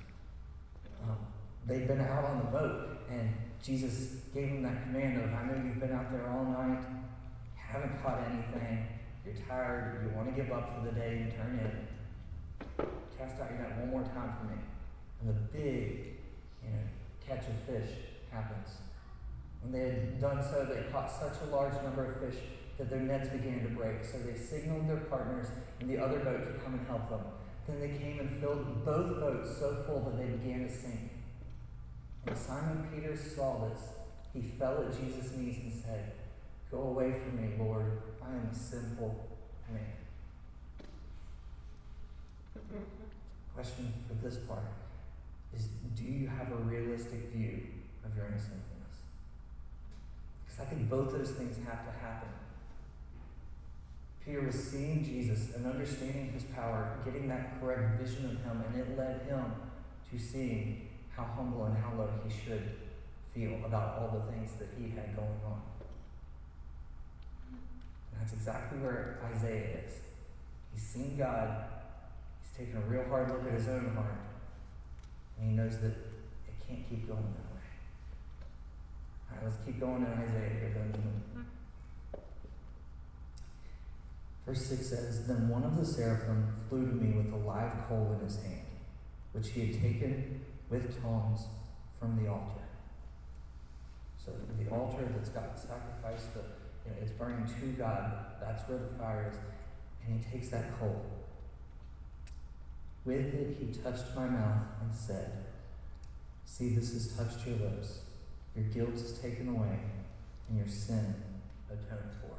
Um, 1.04 1.18
they'd 1.66 1.88
been 1.88 2.02
out 2.02 2.26
on 2.26 2.40
the 2.40 2.52
boat, 2.52 2.98
and 3.10 3.34
Jesus 3.64 4.22
gave 4.34 4.50
him 4.50 4.64
that 4.64 4.84
command 4.84 5.22
of, 5.22 5.34
I 5.34 5.46
know 5.46 5.64
you've 5.66 5.80
been 5.80 5.94
out 5.94 6.12
there 6.12 6.30
all 6.30 6.46
night, 6.46 6.84
haven't 7.56 8.02
caught 8.04 8.20
anything, 8.30 8.88
you're 9.26 9.36
tired, 9.48 10.02
you 10.04 10.16
want 10.16 10.36
to 10.36 10.42
give 10.42 10.52
up 10.52 10.76
for 10.76 10.86
the 10.86 10.92
day 10.92 11.24
and 11.24 11.32
turn 11.32 11.60
in. 11.60 11.88
Cast 13.22 13.40
out 13.40 13.52
your 13.52 13.60
net 13.60 13.78
one 13.78 13.92
more 13.92 14.04
time 14.04 14.34
for 14.40 14.50
me. 14.50 14.58
And 15.22 15.30
the 15.30 15.40
big, 15.54 16.18
you 16.66 16.74
know, 16.74 16.82
catch 17.28 17.46
of 17.48 17.54
fish 17.70 17.94
happens. 18.32 18.82
When 19.62 19.72
they 19.72 19.90
had 19.94 20.20
done 20.20 20.42
so, 20.42 20.66
they 20.66 20.90
caught 20.92 21.12
such 21.12 21.38
a 21.46 21.56
large 21.56 21.76
number 21.84 22.14
of 22.14 22.20
fish 22.20 22.42
that 22.80 22.90
their 22.90 23.00
nets 23.00 23.30
began 23.30 23.62
to 23.62 23.70
break. 23.70 24.04
So 24.04 24.18
they 24.18 24.36
signaled 24.36 24.90
their 24.90 25.06
partners 25.06 25.48
in 25.80 25.88
the 25.88 26.00
other 26.00 26.18
boat 26.18 26.52
to 26.52 26.64
come 26.64 26.74
and 26.74 26.88
help 26.88 27.12
them. 27.12 27.22
Then 27.68 27.80
they 27.80 27.96
came 28.00 28.20
and 28.20 28.42
filled 28.42 28.84
both 28.84 29.20
boats 29.20 29.56
so 29.60 29.84
full 29.86 30.00
that 30.10 30.18
they 30.18 30.32
began 30.38 30.68
to 30.68 30.74
sink. 30.74 31.12
When 32.24 32.36
Simon 32.36 32.90
Peter 32.92 33.16
saw 33.16 33.70
this, 33.70 33.82
he 34.34 34.42
fell 34.58 34.84
at 34.84 35.00
Jesus' 35.00 35.38
knees 35.38 35.60
and 35.62 35.74
said, 35.74 36.14
Go 36.72 36.82
away 36.84 37.12
from 37.12 37.40
me, 37.40 37.54
Lord. 37.60 38.02
I 38.24 38.30
am 38.30 38.50
a 38.52 38.56
sinful 38.56 39.28
man. 39.72 40.01
Question 43.56 43.94
for 44.08 44.14
this 44.26 44.38
part 44.38 44.64
is 45.56 45.68
Do 45.96 46.04
you 46.04 46.28
have 46.28 46.52
a 46.52 46.56
realistic 46.56 47.32
view 47.34 47.62
of 48.06 48.16
your 48.16 48.26
own 48.26 48.40
sinfulness? 48.40 48.98
Because 50.46 50.60
I 50.62 50.66
think 50.66 50.90
both 50.90 51.12
those 51.12 51.32
things 51.32 51.58
have 51.66 51.86
to 51.86 51.92
happen. 52.00 52.30
Peter 54.26 54.42
was 54.42 54.56
seeing 54.56 55.04
Jesus 55.04 55.56
and 55.56 55.66
understanding 55.66 56.32
his 56.34 56.44
power, 56.44 56.98
getting 57.04 57.28
that 57.28 57.60
correct 57.60 58.00
vision 58.00 58.26
of 58.26 58.44
him, 58.44 58.64
and 58.68 58.80
it 58.80 58.98
led 58.98 59.22
him 59.28 59.44
to 60.12 60.20
seeing 60.20 60.90
how 61.16 61.24
humble 61.24 61.66
and 61.66 61.78
how 61.78 61.94
low 61.98 62.10
he 62.24 62.30
should 62.30 62.72
feel 63.34 63.58
about 63.66 63.98
all 63.98 64.20
the 64.20 64.32
things 64.32 64.52
that 64.60 64.70
he 64.78 64.90
had 64.90 65.16
going 65.16 65.40
on. 65.46 65.62
And 68.12 68.22
that's 68.22 68.34
exactly 68.34 68.80
where 68.80 69.20
Isaiah 69.34 69.80
is. 69.86 69.94
He's 70.74 70.84
seen 70.84 71.18
God, 71.18 71.66
taken 72.66 72.78
a 72.78 72.86
real 72.86 73.04
hard 73.10 73.30
look 73.30 73.46
at 73.48 73.54
his 73.54 73.68
own 73.68 73.92
heart, 73.96 74.22
and 75.40 75.50
he 75.50 75.56
knows 75.56 75.80
that 75.80 75.98
it 76.48 76.54
can't 76.68 76.88
keep 76.88 77.08
going 77.08 77.34
that 77.34 77.50
way. 77.56 77.66
All 79.30 79.36
right, 79.36 79.46
let's 79.46 79.58
keep 79.66 79.80
going 79.80 80.06
in 80.06 80.12
Isaiah 80.12 80.60
here, 80.60 80.72
Benjamin. 80.76 81.24
Verse 84.46 84.66
6 84.66 84.86
says, 84.86 85.28
Then 85.28 85.50
one 85.50 85.64
of 85.64 85.78
the 85.78 85.86
seraphim 85.86 86.54
flew 86.70 86.86
to 86.86 86.94
me 86.94 87.18
with 87.18 87.34
a 87.34 87.38
live 87.38 87.74
coal 87.88 88.16
in 88.20 88.26
his 88.26 88.38
hand, 88.44 88.66
which 89.32 89.50
he 89.50 89.68
had 89.68 89.82
taken 89.82 90.42
with 90.70 91.02
tongs 91.02 91.46
from 92.00 92.22
the 92.22 92.30
altar. 92.30 92.62
So 94.18 94.32
the 94.60 94.70
altar 94.70 95.08
that's 95.16 95.30
got 95.30 95.58
sacrificed, 95.58 96.34
the, 96.36 96.42
you 96.86 96.92
know, 96.92 96.98
it's 97.02 97.12
burning 97.12 97.48
to 97.60 97.66
God. 97.78 98.14
That's 98.40 98.68
where 98.70 98.78
the 98.78 98.94
fire 99.00 99.32
is. 99.32 99.38
And 100.06 100.24
he 100.24 100.32
takes 100.32 100.50
that 100.50 100.80
coal. 100.80 101.21
With 103.04 103.34
it 103.34 103.58
he 103.60 103.66
touched 103.82 104.16
my 104.16 104.28
mouth 104.28 104.62
and 104.82 104.94
said, 104.94 105.46
See, 106.46 106.76
this 106.76 106.94
has 106.94 107.08
touched 107.16 107.48
your 107.48 107.58
lips. 107.58 108.02
Your 108.56 108.66
guilt 108.66 108.94
is 108.96 109.18
taken 109.20 109.48
away, 109.48 109.80
and 110.50 110.58
your 110.58 110.68
sin 110.68 111.16
atoned 111.70 112.12
for. 112.20 112.36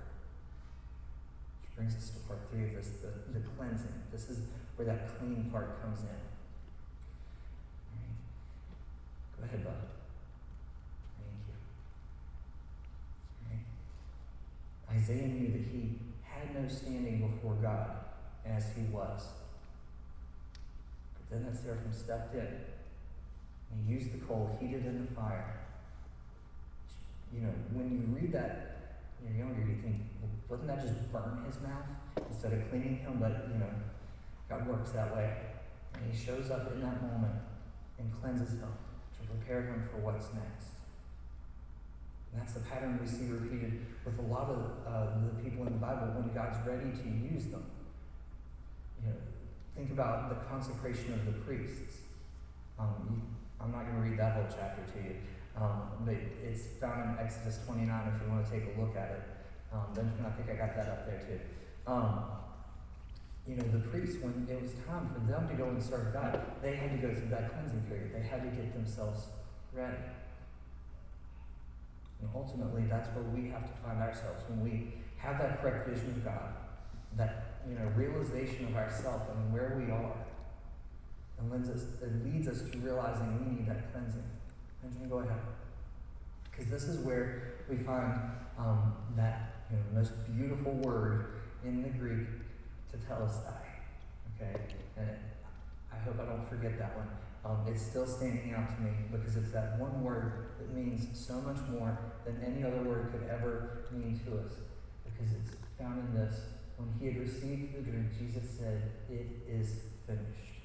Which 1.63 1.75
brings 1.75 1.97
us 1.97 2.11
to 2.11 2.19
part 2.29 2.41
three 2.51 2.65
of 2.65 2.75
this 2.75 2.91
the, 3.01 3.09
the 3.33 3.41
cleansing. 3.57 4.03
This 4.13 4.29
is 4.29 4.41
where 4.77 4.87
that 4.87 5.19
clean 5.19 5.49
part 5.51 5.81
comes 5.83 6.01
in. 6.01 6.07
Go 9.41 9.47
ahead, 9.47 9.65
Bob. 9.65 9.75
Thank 11.19 11.41
you. 13.59 13.65
Isaiah 14.95 15.29
knew 15.29 15.51
that 15.53 15.65
he 15.73 15.99
had 16.23 16.55
no 16.55 16.69
standing 16.69 17.27
before 17.29 17.55
God 17.55 17.97
as 18.47 18.67
he 18.77 18.83
was. 18.93 19.42
Then 21.33 21.45
that 21.45 21.57
seraphim 21.57 21.93
stepped 21.93 22.35
in 22.35 22.45
and 22.45 23.87
he 23.87 23.95
used 23.95 24.13
the 24.13 24.19
coal 24.27 24.55
heated 24.61 24.85
in 24.85 25.07
the 25.07 25.13
fire. 25.15 25.61
You 27.33 27.41
know, 27.41 27.55
when 27.73 27.89
you 27.91 28.05
read 28.15 28.33
that 28.33 28.73
you're 29.25 29.47
younger, 29.47 29.63
you 29.63 29.81
think, 29.81 29.97
well, 30.21 30.31
wouldn't 30.49 30.69
that 30.69 30.85
just 30.85 31.11
burn 31.11 31.43
his 31.47 31.57
mouth 31.63 31.89
instead 32.29 32.53
of 32.53 32.69
cleaning 32.69 32.99
him? 32.99 33.17
But, 33.19 33.49
you 33.49 33.59
know, 33.59 33.73
God 34.51 34.69
works 34.69 34.91
that 34.91 35.17
way. 35.17 35.33
And 35.95 36.13
he 36.13 36.17
shows 36.17 36.51
up 36.51 36.71
in 36.71 36.83
that 36.83 37.01
moment 37.01 37.41
and 37.99 38.13
cleanses 38.21 38.61
him 38.61 38.69
to 38.69 39.27
prepare 39.29 39.63
him 39.63 39.89
for 39.91 40.05
what's 40.05 40.27
next. 40.35 40.77
And 42.33 42.43
that's 42.43 42.53
the 42.53 42.61
pattern 42.61 42.99
we 43.01 43.09
see 43.09 43.33
repeated 43.33 43.81
with 44.05 44.19
a 44.19 44.29
lot 44.29 44.51
of 44.51 44.61
uh, 44.87 45.17
the 45.17 45.43
people 45.43 45.67
in 45.67 45.73
the 45.73 45.79
Bible 45.79 46.13
when 46.13 46.35
God's 46.35 46.59
ready 46.67 46.93
to 46.93 47.09
use 47.33 47.47
them. 47.47 47.65
You 49.01 49.09
know, 49.09 49.17
think 49.77 49.91
about 49.91 50.29
the 50.29 50.37
consecration 50.47 51.15
of 51.15 51.27
the 51.27 51.33
priests. 51.41 52.03
Um, 52.79 53.23
I'm 53.61 53.73
not 53.73 53.85
going 53.87 54.03
to 54.03 54.09
read 54.11 54.19
that 54.19 54.35
whole 54.35 54.47
chapter 54.49 54.83
to 54.93 54.99
you, 54.99 55.17
um, 55.57 55.83
but 56.05 56.15
it's 56.15 56.67
found 56.81 57.19
in 57.19 57.25
Exodus 57.25 57.61
29 57.67 57.89
if 58.15 58.23
you 58.23 58.33
want 58.33 58.45
to 58.45 58.51
take 58.51 58.77
a 58.77 58.81
look 58.81 58.97
at 58.97 59.11
it. 59.11 59.23
Um, 59.73 59.87
Benjamin, 59.95 60.27
I 60.27 60.31
think 60.31 60.51
I 60.51 60.67
got 60.67 60.77
that 60.77 60.89
up 60.89 61.07
there 61.07 61.21
too. 61.21 61.41
Um, 61.87 62.25
you 63.47 63.57
know, 63.57 63.65
the 63.73 63.79
priests, 63.79 64.23
when 64.23 64.47
it 64.49 64.63
was 64.63 64.73
time 64.87 65.11
for 65.13 65.21
them 65.31 65.49
to 65.49 65.55
go 65.55 65.69
and 65.69 65.83
serve 65.83 66.13
God, 66.13 66.41
they 66.63 66.77
had 66.77 66.93
to 67.01 67.07
go 67.07 67.13
through 67.13 67.29
that 67.31 67.53
cleansing 67.53 67.83
period. 67.89 68.15
They 68.15 68.23
had 68.23 68.43
to 68.43 68.49
get 68.57 68.73
themselves 68.73 69.27
ready. 69.73 69.97
And 72.21 72.31
ultimately, 72.35 72.85
that's 72.89 73.09
where 73.17 73.25
we 73.25 73.51
have 73.51 73.67
to 73.67 73.77
find 73.83 74.01
ourselves 74.01 74.45
when 74.49 74.63
we 74.63 74.95
have 75.17 75.39
that 75.39 75.61
correct 75.61 75.89
vision 75.89 76.11
of 76.11 76.25
God, 76.25 76.55
that 77.17 77.61
you 77.69 77.75
know 77.75 77.87
realization 77.97 78.67
of 78.69 78.77
ourself 78.77 79.23
and 79.35 79.53
where 79.53 79.75
we 79.79 79.93
are, 79.93 80.17
and 81.39 81.51
leads 81.53 81.71
us, 81.71 81.85
it 82.03 82.25
leads 82.25 82.49
us 82.49 82.71
to 82.71 82.79
realizing 82.79 83.45
we 83.45 83.57
need 83.57 83.67
that 83.69 83.93
cleansing. 83.93 84.25
Benjamin, 84.83 85.09
go 85.09 85.19
ahead, 85.19 85.41
because 86.51 86.71
this 86.71 86.85
is 86.85 86.99
where 87.05 87.55
we 87.69 87.77
find 87.77 88.15
um, 88.59 88.95
that 89.17 89.65
you 89.71 89.77
know, 89.77 90.01
most 90.01 90.13
beautiful 90.37 90.73
word 90.73 91.27
in 91.65 91.83
the 91.83 91.89
Greek 91.91 92.27
to 92.91 92.97
tetelestai. 92.99 93.63
Okay? 94.35 94.61
And 94.97 95.09
I 95.93 95.97
hope 96.05 96.17
I 96.21 96.25
don't 96.25 96.49
forget 96.49 96.79
that 96.79 96.97
one. 96.97 97.09
Um, 97.45 97.65
it's 97.67 97.83
still 97.83 98.07
standing 98.07 98.55
out 98.55 98.69
to 98.77 98.83
me 98.83 98.91
because 99.11 99.37
it's 99.37 99.51
that 99.53 99.79
one 99.79 100.03
word 100.03 100.51
that 100.59 100.73
means 100.75 101.07
so 101.19 101.35
much 101.41 101.59
more 101.71 101.99
than 102.25 102.41
any 102.45 102.63
other 102.63 102.83
word 102.83 103.11
could 103.11 103.29
ever 103.29 103.87
mean 103.91 104.21
to 104.27 104.39
us. 104.39 104.53
Because 105.05 105.33
it's 105.33 105.57
found 105.79 105.99
in 105.99 106.15
this. 106.15 106.41
When 106.83 106.99
he 106.99 107.15
had 107.15 107.23
received 107.23 107.79
the 107.79 107.83
drink, 107.87 108.11
Jesus 108.19 108.59
said, 108.59 108.83
It 109.09 109.47
is 109.47 109.87
finished. 110.07 110.59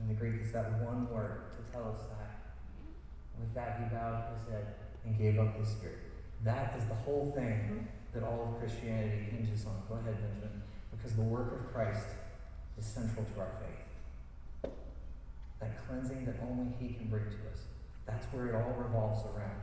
In 0.00 0.08
the 0.08 0.14
Greek, 0.14 0.40
it's 0.40 0.52
that 0.52 0.80
one 0.80 1.12
word, 1.12 1.52
tetelestai. 1.52 2.24
With 3.38 3.52
that, 3.54 3.78
he 3.78 3.94
bowed 3.94 4.32
his 4.32 4.48
head 4.48 4.74
and 5.04 5.18
gave 5.18 5.38
up 5.38 5.60
his 5.60 5.68
spirit. 5.68 6.08
That 6.44 6.74
is 6.78 6.86
the 6.88 6.94
whole 6.94 7.32
thing 7.36 7.44
mm-hmm. 7.44 7.84
that 8.14 8.24
all 8.24 8.48
of 8.48 8.60
Christianity 8.60 9.28
hinges 9.30 9.66
on. 9.66 9.82
Go 9.88 9.94
ahead, 9.96 10.16
Benjamin 10.16 10.62
because 10.98 11.14
the 11.14 11.22
work 11.22 11.52
of 11.52 11.72
Christ 11.72 12.06
is 12.78 12.84
central 12.84 13.24
to 13.24 13.40
our 13.40 13.52
faith. 13.60 14.72
That 15.60 15.86
cleansing 15.86 16.24
that 16.26 16.36
only 16.42 16.72
He 16.78 16.94
can 16.94 17.08
bring 17.08 17.24
to 17.24 17.52
us. 17.52 17.62
That's 18.06 18.26
where 18.26 18.46
it 18.46 18.54
all 18.54 18.74
revolves 18.78 19.24
around. 19.24 19.60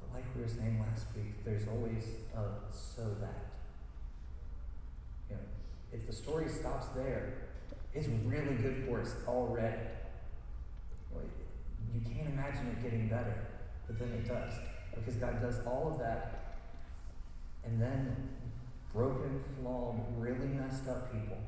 But 0.00 0.14
like 0.14 0.21
we 0.36 0.48
saying 0.48 0.84
last 0.88 1.06
week, 1.16 1.44
there's 1.44 1.66
always 1.68 2.04
a 2.36 2.72
so 2.72 3.02
that. 3.20 3.46
You 5.30 5.36
know, 5.36 5.42
if 5.92 6.06
the 6.06 6.12
story 6.12 6.48
stops 6.48 6.88
there, 6.88 7.48
it's 7.94 8.08
really 8.24 8.54
good 8.56 8.84
for 8.86 9.00
us 9.00 9.14
already. 9.26 9.88
You 11.94 12.00
can't 12.00 12.28
imagine 12.32 12.68
it 12.68 12.82
getting 12.82 13.08
better, 13.08 13.46
but 13.86 13.98
then 13.98 14.08
it 14.08 14.26
does. 14.26 14.54
Because 14.94 15.16
God 15.16 15.40
does 15.42 15.60
all 15.66 15.92
of 15.92 15.98
that, 15.98 16.58
and 17.64 17.80
then 17.80 18.28
broken, 18.92 19.42
flawed, 19.60 20.00
really 20.18 20.48
messed 20.48 20.88
up 20.88 21.12
people 21.12 21.38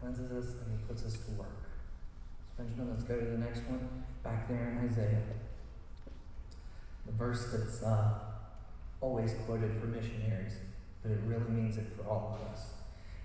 cleanses 0.00 0.30
us 0.32 0.54
and 0.62 0.78
He 0.78 0.86
puts 0.86 1.04
us 1.04 1.14
to 1.24 1.30
work. 1.32 1.48
So 2.56 2.62
Benjamin, 2.62 2.90
let's 2.90 3.04
go 3.04 3.18
to 3.18 3.26
the 3.26 3.38
next 3.38 3.62
one. 3.64 4.04
Back 4.22 4.48
there 4.48 4.70
in 4.70 4.88
Isaiah. 4.88 5.22
The 7.08 7.14
verse 7.14 7.48
that's 7.50 7.82
uh, 7.82 8.18
always 9.00 9.34
quoted 9.46 9.72
for 9.80 9.86
missionaries, 9.86 10.56
but 11.02 11.10
it 11.10 11.20
really 11.24 11.50
means 11.50 11.78
it 11.78 11.86
for 11.96 12.08
all 12.08 12.38
of 12.38 12.52
us. 12.52 12.74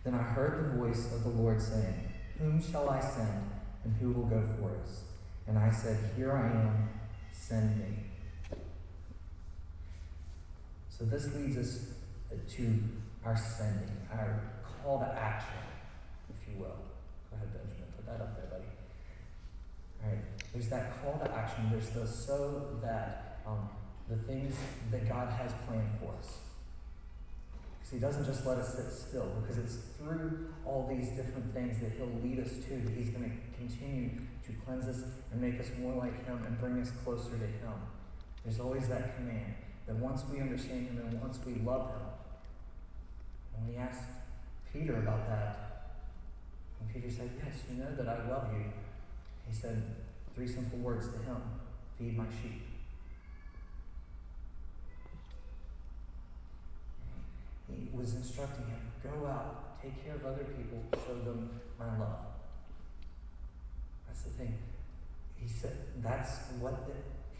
Then 0.05 0.15
I 0.15 0.23
heard 0.23 0.71
the 0.71 0.77
voice 0.77 1.11
of 1.13 1.23
the 1.23 1.29
Lord 1.29 1.61
saying, 1.61 2.13
Whom 2.39 2.63
shall 2.63 2.89
I 2.89 3.01
send, 3.01 3.51
and 3.83 3.93
who 3.97 4.13
will 4.13 4.25
go 4.25 4.41
for 4.57 4.71
us? 4.81 5.03
And 5.47 5.59
I 5.59 5.69
said, 5.69 6.11
Here 6.15 6.31
I 6.31 6.47
am, 6.47 6.89
send 7.33 7.77
me. 7.77 8.57
So 10.89 11.03
this 11.03 11.33
leads 11.33 11.57
us 11.57 11.87
to 12.55 12.79
our 13.25 13.35
sending, 13.35 13.91
our 14.13 14.43
call 14.63 14.99
to 14.99 15.05
action, 15.05 15.59
if 16.29 16.47
you 16.47 16.59
will. 16.59 16.77
Go 17.29 17.35
ahead, 17.35 17.49
Benjamin, 17.53 17.91
put 17.97 18.05
that 18.05 18.21
up 18.21 18.35
there, 18.37 18.45
buddy. 18.49 18.69
All 20.03 20.09
right, 20.09 20.23
there's 20.53 20.69
that 20.69 21.01
call 21.01 21.19
to 21.19 21.29
action. 21.33 21.67
There's 21.69 21.89
the 21.89 22.07
so 22.07 22.77
that 22.81 23.32
um, 23.45 23.69
the 24.09 24.17
things 24.17 24.55
that 24.91 25.07
God 25.07 25.29
has 25.33 25.51
planned 25.67 25.89
for 25.99 26.13
us. 26.19 26.37
Because 27.79 27.91
He 27.91 27.99
doesn't 27.99 28.25
just 28.25 28.45
let 28.45 28.57
us 28.57 28.75
sit 28.75 28.91
still, 28.91 29.31
because 29.41 29.57
it's 29.57 29.77
through 29.97 30.53
all 30.65 30.87
these 30.87 31.09
different 31.09 31.53
things 31.53 31.79
that 31.79 31.91
He'll 31.97 32.19
lead 32.23 32.39
us 32.39 32.51
to 32.67 32.77
that 32.77 32.93
He's 32.93 33.09
going 33.09 33.23
to 33.23 33.57
continue 33.57 34.11
to 34.45 34.53
cleanse 34.65 34.87
us 34.87 35.03
and 35.31 35.41
make 35.41 35.59
us 35.59 35.67
more 35.79 35.95
like 35.95 36.25
Him 36.25 36.43
and 36.45 36.59
bring 36.59 36.79
us 36.79 36.91
closer 37.03 37.31
to 37.31 37.45
Him. 37.45 37.73
There's 38.43 38.59
always 38.59 38.87
that 38.89 39.15
command 39.15 39.53
that 39.87 39.95
once 39.95 40.23
we 40.31 40.39
understand 40.39 40.87
Him 40.87 40.99
and 41.05 41.21
once 41.21 41.39
we 41.45 41.55
love 41.55 41.89
Him, 41.89 42.07
when 43.53 43.73
we 43.73 43.75
asked 43.77 44.03
Peter 44.71 44.97
about 44.97 45.27
that, 45.27 45.73
and 46.79 46.93
Peter 46.93 47.13
said, 47.13 47.29
Yes, 47.43 47.63
you 47.69 47.77
know 47.77 47.93
that 47.95 48.07
I 48.07 48.27
love 48.27 48.47
you. 48.53 48.65
He 49.47 49.53
said 49.53 49.83
three 50.35 50.47
simple 50.47 50.79
words 50.79 51.07
to 51.09 51.19
him 51.19 51.37
Feed 51.97 52.17
my 52.17 52.25
sheep. 52.41 52.72
Was 58.03 58.15
instructing 58.15 58.65
him 58.65 58.83
go 59.01 59.25
out, 59.25 59.81
take 59.81 60.03
care 60.03 60.15
of 60.15 60.25
other 60.25 60.43
people, 60.43 60.83
show 61.07 61.15
them 61.23 61.49
my 61.79 61.85
love. 61.97 62.35
That's 64.05 64.23
the 64.23 64.29
thing. 64.31 64.57
He 65.37 65.47
said, 65.47 65.77
that's 66.01 66.51
what 66.59 66.85
the, 66.85 66.93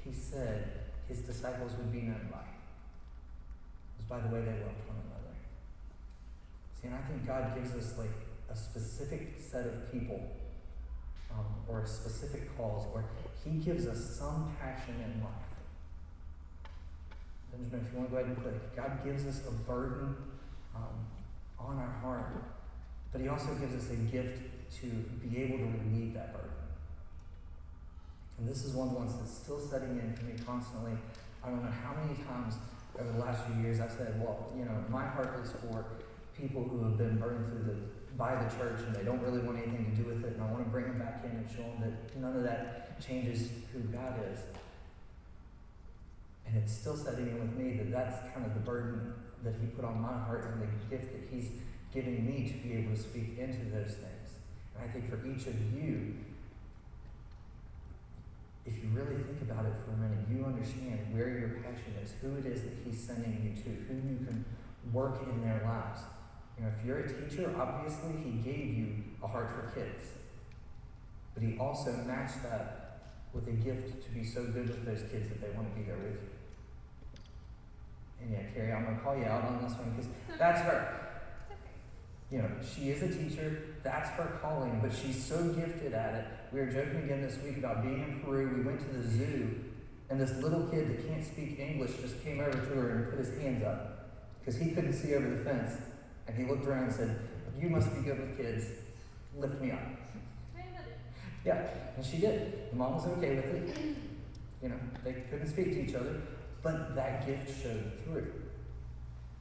he 0.04 0.16
said 0.16 0.84
his 1.10 1.20
disciples 1.20 1.74
would 1.78 1.92
be 1.92 2.02
known 2.02 2.30
by. 2.32 2.48
Was 3.98 4.06
by 4.08 4.20
the 4.20 4.34
way 4.34 4.40
they 4.40 4.52
loved 4.52 4.88
one 4.88 5.04
another. 5.04 5.36
See, 6.80 6.88
and 6.88 6.96
I 6.96 7.02
think 7.10 7.28
God 7.28 7.56
gives 7.56 7.76
us 7.76 7.98
like 7.98 8.16
a 8.50 8.56
specific 8.56 9.36
set 9.40 9.66
of 9.66 9.92
people 9.92 10.32
um, 11.32 11.46
or 11.68 11.82
a 11.82 11.88
specific 11.88 12.56
cause, 12.58 12.86
or 12.94 13.04
He 13.44 13.52
gives 13.58 13.86
us 13.88 14.18
some 14.18 14.56
passion 14.62 14.96
in 14.96 15.22
life. 15.22 15.34
Benjamin, 17.52 17.86
if 17.86 17.92
you 17.92 18.00
want 18.00 18.10
to 18.10 18.16
go 18.16 18.22
ahead 18.22 18.36
and 18.36 18.42
click, 18.42 18.76
God 18.76 19.04
gives 19.04 19.26
us 19.26 19.42
a 19.48 19.52
burden 19.52 20.16
um, 20.76 21.06
on 21.60 21.78
our 21.78 22.00
heart, 22.02 22.44
but 23.12 23.22
He 23.22 23.28
also 23.28 23.54
gives 23.56 23.76
us 23.76 23.92
a 23.92 23.96
gift 23.96 24.42
to 24.82 24.88
be 24.88 25.42
able 25.44 25.58
to 25.60 25.66
relieve 25.66 26.14
that 26.14 26.34
burden. 26.34 26.50
And 28.40 28.48
this 28.48 28.66
is 28.66 28.74
one 28.74 28.88
of 28.88 28.94
the 28.94 29.00
ones 29.00 29.14
that's 29.16 29.32
still 29.32 29.60
setting 29.60 30.00
in 30.00 30.14
for 30.16 30.26
me 30.26 30.34
constantly. 30.46 30.94
I 31.44 31.50
don't 31.50 31.64
know 31.64 31.72
how 31.72 31.94
many 32.02 32.16
times 32.24 32.56
over 33.00 33.12
the 33.12 33.20
last 33.20 33.46
few 33.46 33.62
years 33.62 33.80
I've 33.80 33.92
said, 33.92 34.20
well, 34.20 34.52
you 34.58 34.66
know, 34.66 34.84
my 34.90 35.06
heart 35.06 35.40
is 35.44 35.52
for 35.52 35.86
people 36.36 36.64
who 36.64 36.84
have 36.84 36.98
been 36.98 37.18
burned 37.18 37.48
through 37.48 37.74
the 37.74 37.80
by 38.18 38.36
the 38.36 38.50
church 38.56 38.80
and 38.86 38.96
they 38.96 39.04
don't 39.04 39.22
really 39.22 39.40
want 39.40 39.58
anything 39.58 39.90
to 39.96 40.04
do 40.04 40.08
with 40.08 40.24
it, 40.24 40.34
and 40.34 40.44
I 40.44 40.52
want 40.52 40.64
to 40.64 40.70
bring 40.70 40.86
them 40.86 41.00
back 41.00 41.24
in 41.24 41.32
and 41.32 41.50
show 41.50 41.64
them 41.64 41.82
that 41.82 42.16
none 42.20 42.36
of 42.36 42.44
that 42.44 43.02
changes 43.02 43.50
who 43.72 43.80
God 43.80 44.20
is. 44.32 44.40
And 46.46 46.56
it's 46.58 46.74
still 46.74 46.96
setting 46.96 47.28
in 47.28 47.40
with 47.40 47.56
me 47.58 47.78
that 47.78 47.92
that's 47.92 48.34
kind 48.34 48.46
of 48.46 48.54
the 48.54 48.60
burden 48.60 49.14
that 49.44 49.56
He 49.60 49.68
put 49.68 49.86
on 49.86 50.02
my 50.02 50.18
heart 50.26 50.46
and 50.52 50.62
the 50.62 50.68
gift 50.90 51.12
that 51.14 51.28
He's 51.32 51.52
giving 51.94 52.26
me 52.26 52.48
to 52.48 52.68
be 52.68 52.74
able 52.74 52.96
to 52.96 53.02
speak 53.02 53.38
into 53.38 53.70
those 53.70 53.96
things. 53.96 54.42
And 54.76 54.84
I 54.84 54.92
think 54.92 55.10
for 55.10 55.26
each 55.26 55.46
of 55.48 55.56
you, 55.74 56.16
if 58.66 58.78
you 58.82 58.90
really 58.94 59.22
think 59.22 59.42
about 59.42 59.66
it 59.66 59.74
for 59.86 59.92
a 59.92 59.98
minute, 59.98 60.26
you 60.32 60.46
understand 60.46 61.14
where 61.14 61.38
your 61.38 61.50
passion 61.62 61.94
is, 62.02 62.14
who 62.22 62.38
it 62.38 62.46
is 62.46 62.64
that 62.64 62.74
He's 62.86 63.00
sending 63.00 63.44
you 63.44 63.62
to, 63.64 63.70
who 63.88 63.96
you 63.96 64.26
can 64.26 64.46
work 64.92 65.22
in 65.28 65.42
their 65.42 65.62
lives. 65.66 66.02
You 66.58 66.64
know, 66.64 66.72
if 66.78 66.86
you're 66.86 67.00
a 67.00 67.08
teacher, 67.08 67.54
obviously 67.58 68.14
He 68.24 68.32
gave 68.40 68.74
you 68.74 69.04
a 69.22 69.28
heart 69.28 69.52
for 69.52 69.80
kids. 69.80 70.04
But 71.34 71.44
He 71.44 71.58
also 71.58 71.92
matched 72.08 72.42
that 72.44 72.84
with 73.34 73.48
a 73.48 73.52
gift 73.52 74.04
to 74.04 74.10
be 74.12 74.24
so 74.24 74.46
good 74.46 74.70
with 74.70 74.86
those 74.86 75.02
kids 75.12 75.28
that 75.30 75.42
they 75.42 75.50
want 75.56 75.74
to 75.74 75.80
be 75.80 75.86
there 75.86 75.98
with 75.98 76.14
you. 76.14 76.43
And 78.24 78.32
yeah, 78.32 78.44
Carrie, 78.54 78.72
I'm 78.72 78.86
going 78.86 78.96
to 78.96 79.02
call 79.04 79.18
you 79.18 79.26
out 79.26 79.44
on 79.44 79.62
this 79.62 79.74
one 79.74 79.92
because 79.92 80.10
that's 80.40 80.62
her. 80.62 81.00
You 82.32 82.40
know, 82.40 82.50
she 82.64 82.90
is 82.90 83.04
a 83.04 83.10
teacher, 83.10 83.76
that's 83.84 84.10
her 84.12 84.40
calling, 84.42 84.80
but 84.82 84.92
she's 84.92 85.24
so 85.24 85.50
gifted 85.50 85.94
at 85.94 86.16
it. 86.16 86.26
We 86.52 86.62
were 86.62 86.68
joking 86.68 87.04
again 87.04 87.22
this 87.22 87.38
week 87.44 87.58
about 87.58 87.84
being 87.84 88.02
in 88.02 88.22
Peru. 88.22 88.56
We 88.58 88.64
went 88.64 88.80
to 88.80 88.98
the 88.98 89.08
zoo, 89.08 89.56
and 90.10 90.20
this 90.20 90.34
little 90.42 90.68
kid 90.68 90.90
that 90.90 91.08
can't 91.08 91.24
speak 91.24 91.60
English 91.60 91.92
just 92.02 92.24
came 92.24 92.40
over 92.40 92.52
to 92.52 92.58
her 92.58 92.90
and 92.90 93.10
put 93.12 93.20
his 93.20 93.38
hands 93.40 93.64
up 93.64 94.10
because 94.40 94.60
he 94.60 94.72
couldn't 94.72 94.94
see 94.94 95.14
over 95.14 95.30
the 95.30 95.44
fence. 95.44 95.78
And 96.28 96.36
he 96.36 96.46
looked 96.46 96.66
around 96.66 96.86
and 96.86 96.94
said, 96.94 97.20
You 97.60 97.70
must 97.70 97.94
be 97.94 98.02
good 98.02 98.20
with 98.20 98.38
kids. 98.38 98.66
Lift 99.38 99.62
me 99.62 99.72
up. 99.72 99.80
Yeah, 101.46 101.68
and 101.98 102.06
she 102.06 102.18
did. 102.18 102.72
The 102.72 102.76
mom 102.78 102.96
was 102.96 103.06
okay 103.06 103.36
with 103.36 103.46
it. 103.46 103.96
You 104.62 104.70
know, 104.70 104.80
they 105.04 105.14
couldn't 105.30 105.48
speak 105.50 105.74
to 105.74 105.84
each 105.84 105.94
other, 105.94 106.22
but 106.64 106.96
that 106.96 107.28
gift 107.28 107.62
showed 107.62 107.92
through. 108.04 108.32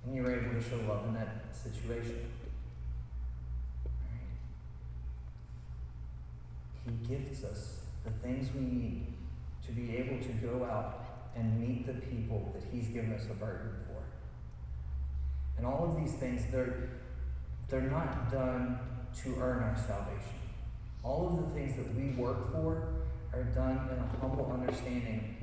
And 0.04 0.14
you 0.14 0.22
were 0.24 0.34
able 0.34 0.60
to 0.60 0.60
show 0.60 0.76
love 0.88 1.06
in 1.06 1.14
that 1.14 1.46
situation. 1.52 2.28
He 6.84 7.14
gifts 7.14 7.44
us 7.44 7.82
the 8.04 8.10
things 8.10 8.48
we 8.52 8.62
need 8.62 9.06
to 9.64 9.72
be 9.72 9.96
able 9.96 10.18
to 10.18 10.32
go 10.32 10.64
out 10.64 11.30
and 11.36 11.60
meet 11.60 11.86
the 11.86 11.92
people 11.92 12.52
that 12.54 12.64
He's 12.72 12.88
given 12.88 13.12
us 13.12 13.24
a 13.30 13.34
burden 13.34 13.70
for. 13.86 14.02
And 15.56 15.64
all 15.64 15.88
of 15.88 15.96
these 15.96 16.14
things, 16.14 16.42
they're, 16.50 16.88
they're 17.68 17.82
not 17.82 18.32
done 18.32 18.80
to 19.22 19.36
earn 19.40 19.62
our 19.62 19.76
salvation. 19.76 20.40
All 21.04 21.28
of 21.28 21.46
the 21.46 21.54
things 21.54 21.76
that 21.76 21.94
we 21.94 22.10
work 22.20 22.50
for 22.52 22.88
are 23.32 23.44
done 23.44 23.88
in 23.92 23.98
a 23.98 24.20
humble 24.20 24.50
understanding 24.52 25.36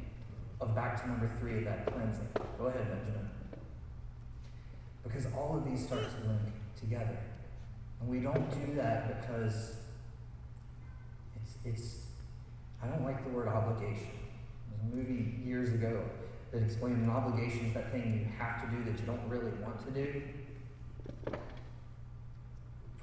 of 0.62 0.76
back 0.76 1.02
to 1.02 1.08
number 1.08 1.30
three 1.40 1.60
of 1.60 1.66
that 1.66 1.86
cleansing. 1.86 2.28
Go 2.58 2.66
ahead, 2.66 2.88
Benjamin. 2.90 3.30
Because 5.04 5.26
all 5.36 5.58
of 5.58 5.66
these 5.66 5.86
start 5.86 6.04
to 6.04 6.28
link 6.28 6.42
together. 6.80 7.18
And 8.00 8.10
we 8.10 8.20
don't 8.20 8.50
do 8.66 8.76
that 8.76 9.22
because 9.22 9.76
it's, 11.36 11.58
it's 11.66 12.06
I 12.82 12.88
don't 12.88 13.04
like 13.04 13.24
the 13.24 13.30
word 13.30 13.48
obligation. 13.48 14.10
There's 14.70 14.94
a 14.94 14.96
movie 14.96 15.36
years 15.46 15.74
ago 15.74 16.02
that 16.52 16.64
explained 16.64 17.04
an 17.04 17.10
obligation 17.10 17.66
is 17.68 17.74
that 17.74 17.92
thing 17.92 18.26
you 18.26 18.32
have 18.38 18.62
to 18.62 18.76
do 18.76 18.84
that 18.86 19.00
you 19.00 19.06
don't 19.06 19.28
really 19.28 19.52
want 19.62 19.86
to 19.86 19.92
do. 19.92 20.22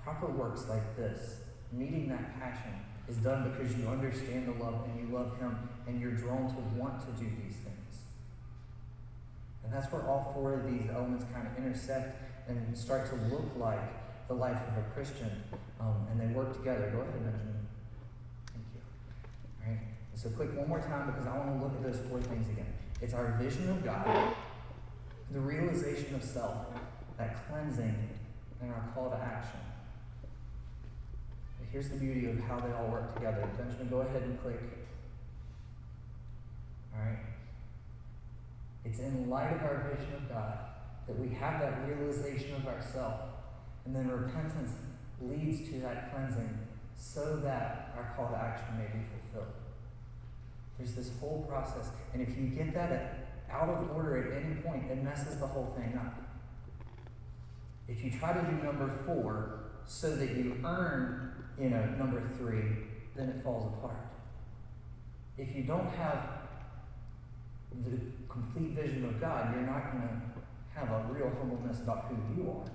Proper 0.03 0.27
works 0.27 0.67
like 0.69 0.97
this, 0.97 1.41
meeting 1.73 2.09
that 2.09 2.39
passion, 2.41 2.73
is 3.09 3.17
done 3.19 3.51
because 3.51 3.77
you 3.77 3.87
understand 3.89 4.49
the 4.49 4.65
love 4.65 4.85
and 4.87 5.01
you 5.01 5.15
love 5.15 5.39
Him 5.39 5.57
and 5.87 6.01
you're 6.01 6.13
drawn 6.13 6.49
to 6.49 6.61
want 6.79 7.01
to 7.01 7.13
do 7.23 7.31
these 7.43 7.57
things. 7.57 8.03
And 9.65 9.73
that's 9.73 9.91
where 9.93 10.03
all 10.03 10.33
four 10.35 10.55
of 10.55 10.71
these 10.71 10.89
elements 10.91 11.25
kind 11.33 11.47
of 11.47 11.57
intersect 11.57 12.23
and 12.49 12.77
start 12.77 13.09
to 13.11 13.17
look 13.35 13.45
like 13.57 14.29
the 14.29 14.35
life 14.35 14.59
of 14.69 14.79
a 14.79 14.87
Christian. 14.95 15.31
Um, 15.81 16.07
and 16.11 16.21
they 16.21 16.27
work 16.27 16.57
together. 16.57 16.91
Go 16.93 17.01
ahead, 17.01 17.13
Benjamin. 17.13 17.67
Thank 18.53 18.65
you. 18.75 18.81
All 19.65 19.73
right. 19.73 19.81
So, 20.15 20.31
quick, 20.31 20.57
one 20.57 20.69
more 20.69 20.81
time 20.81 21.07
because 21.07 21.27
I 21.27 21.37
want 21.37 21.59
to 21.59 21.65
look 21.65 21.75
at 21.75 21.83
those 21.83 22.09
four 22.09 22.21
things 22.21 22.49
again. 22.49 22.73
It's 23.03 23.13
our 23.13 23.37
vision 23.41 23.69
of 23.69 23.85
God, 23.85 24.35
the 25.33 25.41
realization 25.41 26.15
of 26.15 26.23
self, 26.23 26.57
that 27.19 27.49
cleansing, 27.49 28.09
and 28.63 28.71
our 28.73 28.89
call 28.95 29.11
to 29.11 29.17
action. 29.17 29.61
Here's 31.73 31.89
the 31.91 31.97
beauty 31.97 32.27
of 32.31 32.41
how 32.41 32.59
they 32.59 32.73
all 32.73 32.89
work 32.89 33.15
together. 33.15 33.49
Benjamin, 33.59 33.89
go 33.89 34.01
ahead 34.01 34.23
and 34.23 34.41
click. 34.41 34.61
All 36.95 37.05
right. 37.05 37.19
It's 38.85 38.99
in 38.99 39.29
light 39.29 39.53
of 39.53 39.63
our 39.63 39.93
vision 39.95 40.15
of 40.15 40.29
God 40.29 40.59
that 41.07 41.19
we 41.19 41.29
have 41.35 41.61
that 41.61 41.87
realization 41.87 42.55
of 42.55 42.67
ourself, 42.67 43.21
and 43.85 43.95
then 43.95 44.09
repentance 44.09 44.73
leads 45.21 45.69
to 45.71 45.81
that 45.81 46.13
cleansing 46.13 46.59
so 46.97 47.37
that 47.37 47.95
our 47.97 48.15
call 48.17 48.29
to 48.31 48.37
action 48.37 48.79
may 48.79 48.87
be 48.87 49.05
fulfilled. 49.05 49.53
There's 50.79 50.95
this 50.95 51.11
whole 51.21 51.47
process. 51.49 51.91
And 52.13 52.23
if 52.23 52.37
you 52.37 52.47
get 52.47 52.75
that 52.75 53.29
out 53.51 53.69
of 53.69 53.91
order 53.95 54.33
at 54.33 54.43
any 54.43 54.57
point, 54.57 54.91
it 54.91 55.03
messes 55.03 55.39
the 55.39 55.47
whole 55.47 55.75
thing 55.77 55.99
up. 55.99 56.23
If 57.89 58.05
you 58.05 58.11
try 58.11 58.33
to 58.33 58.43
do 58.43 58.63
number 58.63 58.91
four 59.07 59.61
so 59.87 60.17
that 60.17 60.31
you 60.31 60.57
earn, 60.65 61.26
you 61.61 61.71
know, 61.71 61.85
number 61.99 62.23
three, 62.39 62.65
then 63.15 63.29
it 63.31 63.43
falls 63.43 63.73
apart. 63.75 63.97
If 65.39 65.55
you 65.55 65.63
don't 65.65 65.89
have 65.91 66.19
the 67.85 67.99
complete 68.29 68.71
vision 68.71 69.05
of 69.05 69.21
God, 69.21 69.55
you're 69.55 69.67
not 69.67 69.93
going 69.93 70.03
to 70.03 70.79
have 70.79 70.91
a 70.91 71.13
real 71.13 71.31
humbleness 71.39 71.81
about 71.81 72.07
who 72.09 72.17
you 72.37 72.51
are. 72.51 72.71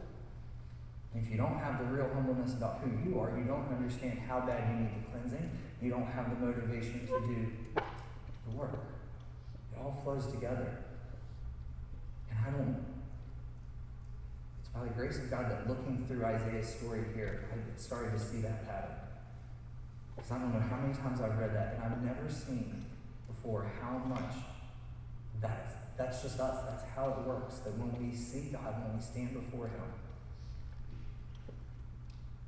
If 1.14 1.30
you 1.30 1.38
don't 1.38 1.58
have 1.58 1.80
the 1.80 1.86
real 1.86 2.10
humbleness 2.14 2.54
about 2.54 2.80
who 2.80 3.10
you 3.10 3.20
are, 3.20 3.38
you 3.38 3.44
don't 3.44 3.68
understand 3.70 4.20
how 4.20 4.42
bad 4.42 4.70
you 4.70 4.80
need 4.80 4.92
the 4.96 5.12
cleansing, 5.12 5.52
you 5.82 5.90
don't 5.90 6.06
have 6.06 6.30
the 6.30 6.46
motivation 6.46 7.02
to 7.08 7.20
do 7.20 7.52
the 8.50 8.58
work. 8.58 8.80
It 9.74 9.80
all 9.80 10.00
flows 10.04 10.28
together. 10.32 10.78
And 12.30 12.40
I 12.40 12.50
don't, 12.52 12.86
by 14.74 14.84
the 14.84 14.90
grace 14.90 15.18
of 15.18 15.30
God 15.30 15.52
that 15.52 15.68
looking 15.68 16.06
through 16.08 16.24
Isaiah's 16.24 16.76
story 16.76 17.04
here, 17.14 17.50
I 17.52 17.80
started 17.80 18.14
to 18.14 18.20
see 18.20 18.42
that 18.42 18.66
pattern. 18.66 18.96
Because 20.16 20.32
I 20.32 20.40
don't 20.40 20.54
know 20.54 20.62
how 20.62 20.78
many 20.78 20.94
times 20.94 21.20
I've 21.20 21.38
read 21.38 21.54
that, 21.56 21.76
and 21.76 21.84
I've 21.84 22.04
never 22.04 22.30
seen 22.30 22.86
before 23.28 23.72
how 23.82 23.98
much 23.98 24.36
that's, 25.42 25.74
that's 25.98 26.22
just 26.22 26.40
us. 26.40 26.64
That's 26.70 26.84
how 26.96 27.10
it 27.10 27.28
works. 27.28 27.60
That 27.60 27.78
when 27.78 27.92
we 28.00 28.16
see 28.16 28.50
God, 28.52 28.84
when 28.86 28.96
we 28.96 29.02
stand 29.02 29.34
before 29.34 29.68
Him, 29.68 29.92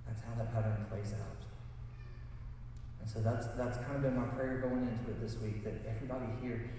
that's 0.08 0.22
how 0.22 0.36
that 0.38 0.54
pattern 0.54 0.86
plays 0.90 1.14
out. 1.14 1.44
And 3.02 3.10
so 3.10 3.20
that's 3.20 3.48
that's 3.58 3.78
kind 3.78 3.98
of 3.98 4.02
been 4.02 4.16
my 4.16 4.28
prayer 4.28 4.60
going 4.60 4.88
into 4.88 5.12
it 5.12 5.20
this 5.20 5.38
week 5.40 5.64
that 5.66 5.74
everybody 5.90 6.26
here, 6.42 6.70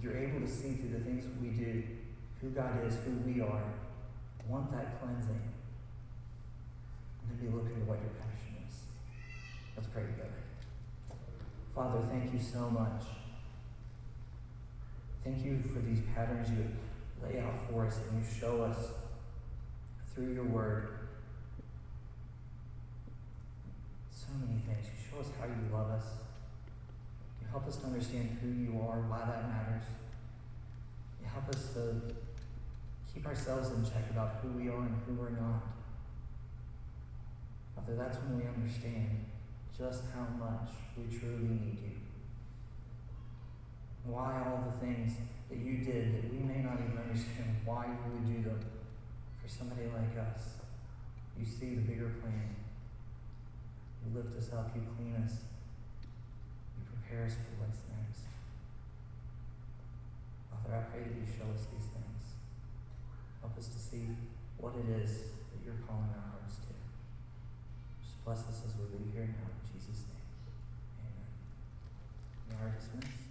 you're 0.00 0.16
able 0.16 0.40
to 0.40 0.48
see 0.48 0.74
through 0.74 0.98
the 0.98 1.04
things 1.04 1.26
we 1.42 1.48
do, 1.48 1.82
who 2.40 2.50
God 2.50 2.86
is, 2.86 2.96
who 3.04 3.12
we 3.26 3.40
are, 3.40 3.64
want 4.52 4.70
that 4.70 5.00
cleansing, 5.00 5.40
and 7.22 7.30
then 7.30 7.38
be 7.40 7.56
looking 7.56 7.76
to 7.76 7.86
what 7.88 7.98
your 8.00 8.12
passion 8.20 8.60
is. 8.68 8.80
Let's 9.74 9.88
pray 9.88 10.02
together. 10.02 10.28
Father, 11.74 12.00
thank 12.10 12.30
you 12.34 12.38
so 12.38 12.68
much. 12.68 13.02
Thank 15.24 15.42
you 15.42 15.62
for 15.72 15.78
these 15.78 16.02
patterns 16.14 16.50
you 16.50 16.68
lay 17.22 17.40
out 17.40 17.54
for 17.70 17.86
us 17.86 17.98
and 18.10 18.22
you 18.22 18.28
show 18.28 18.62
us 18.62 18.76
through 20.14 20.34
your 20.34 20.44
word. 20.44 20.98
So 24.10 24.26
many 24.44 24.60
things. 24.60 24.86
You 24.86 25.10
show 25.10 25.20
us 25.20 25.28
how 25.40 25.46
you 25.46 25.72
love 25.72 25.90
us. 25.92 26.04
You 27.40 27.46
help 27.50 27.66
us 27.66 27.76
to 27.76 27.86
understand 27.86 28.36
who 28.42 28.48
you 28.48 28.80
are, 28.80 29.00
why 29.08 29.20
that 29.20 29.48
matters. 29.48 29.84
You 31.22 31.28
help 31.32 31.48
us 31.48 31.72
to 31.74 32.02
keep 33.12 33.26
ourselves 33.26 33.70
in 33.70 33.84
check 33.84 34.10
about 34.10 34.40
who 34.42 34.48
we 34.58 34.68
are 34.68 34.80
and 34.80 34.96
who 35.06 35.14
we're 35.14 35.30
not. 35.30 35.62
Father, 37.74 37.96
that's 37.96 38.18
when 38.18 38.38
we 38.38 38.44
understand 38.46 39.26
just 39.76 40.04
how 40.14 40.26
much 40.38 40.70
we 40.96 41.04
truly 41.18 41.48
need 41.48 41.78
you. 41.82 41.96
Why 44.04 44.42
all 44.46 44.64
the 44.70 44.86
things 44.86 45.12
that 45.48 45.58
you 45.58 45.78
did 45.78 46.14
that 46.14 46.32
we 46.32 46.38
may 46.38 46.62
not 46.62 46.78
even 46.80 46.98
understand 46.98 47.56
why 47.64 47.86
you 47.86 48.12
would 48.12 48.26
do 48.26 48.48
them 48.48 48.60
for 49.40 49.48
somebody 49.48 49.86
like 49.86 50.16
us. 50.16 50.60
You 51.38 51.44
see 51.44 51.74
the 51.74 51.82
bigger 51.82 52.10
plan. 52.20 52.56
You 54.04 54.16
lift 54.16 54.36
us 54.36 54.52
up, 54.52 54.70
you 54.74 54.82
clean 54.96 55.14
us, 55.24 55.32
you 56.76 56.82
prepare 56.86 57.26
us 57.26 57.34
for 57.34 57.62
what's 57.62 57.82
next. 57.86 58.26
Father, 60.50 60.76
I 60.76 60.82
pray 60.90 61.02
that 61.02 61.14
you 61.14 61.26
show 61.26 61.46
us 61.54 61.66
these 61.70 61.88
things. 61.90 62.11
Help 63.42 63.58
us 63.58 63.68
to 63.68 63.78
see 63.78 64.06
what 64.56 64.72
it 64.78 65.02
is 65.02 65.34
that 65.50 65.60
you're 65.66 65.82
calling 65.86 66.08
our 66.14 66.38
hearts 66.38 66.62
to. 66.62 66.72
Just 68.00 68.24
bless 68.24 68.46
us 68.46 68.62
as 68.64 68.72
we 68.78 68.86
leave 68.96 69.12
here 69.12 69.26
now. 69.26 69.50
In 69.50 69.66
Jesus' 69.74 70.06
name. 70.06 70.30
Amen. 71.02 71.28
You 72.48 72.54
are 72.62 72.70
dismissed. 72.70 73.21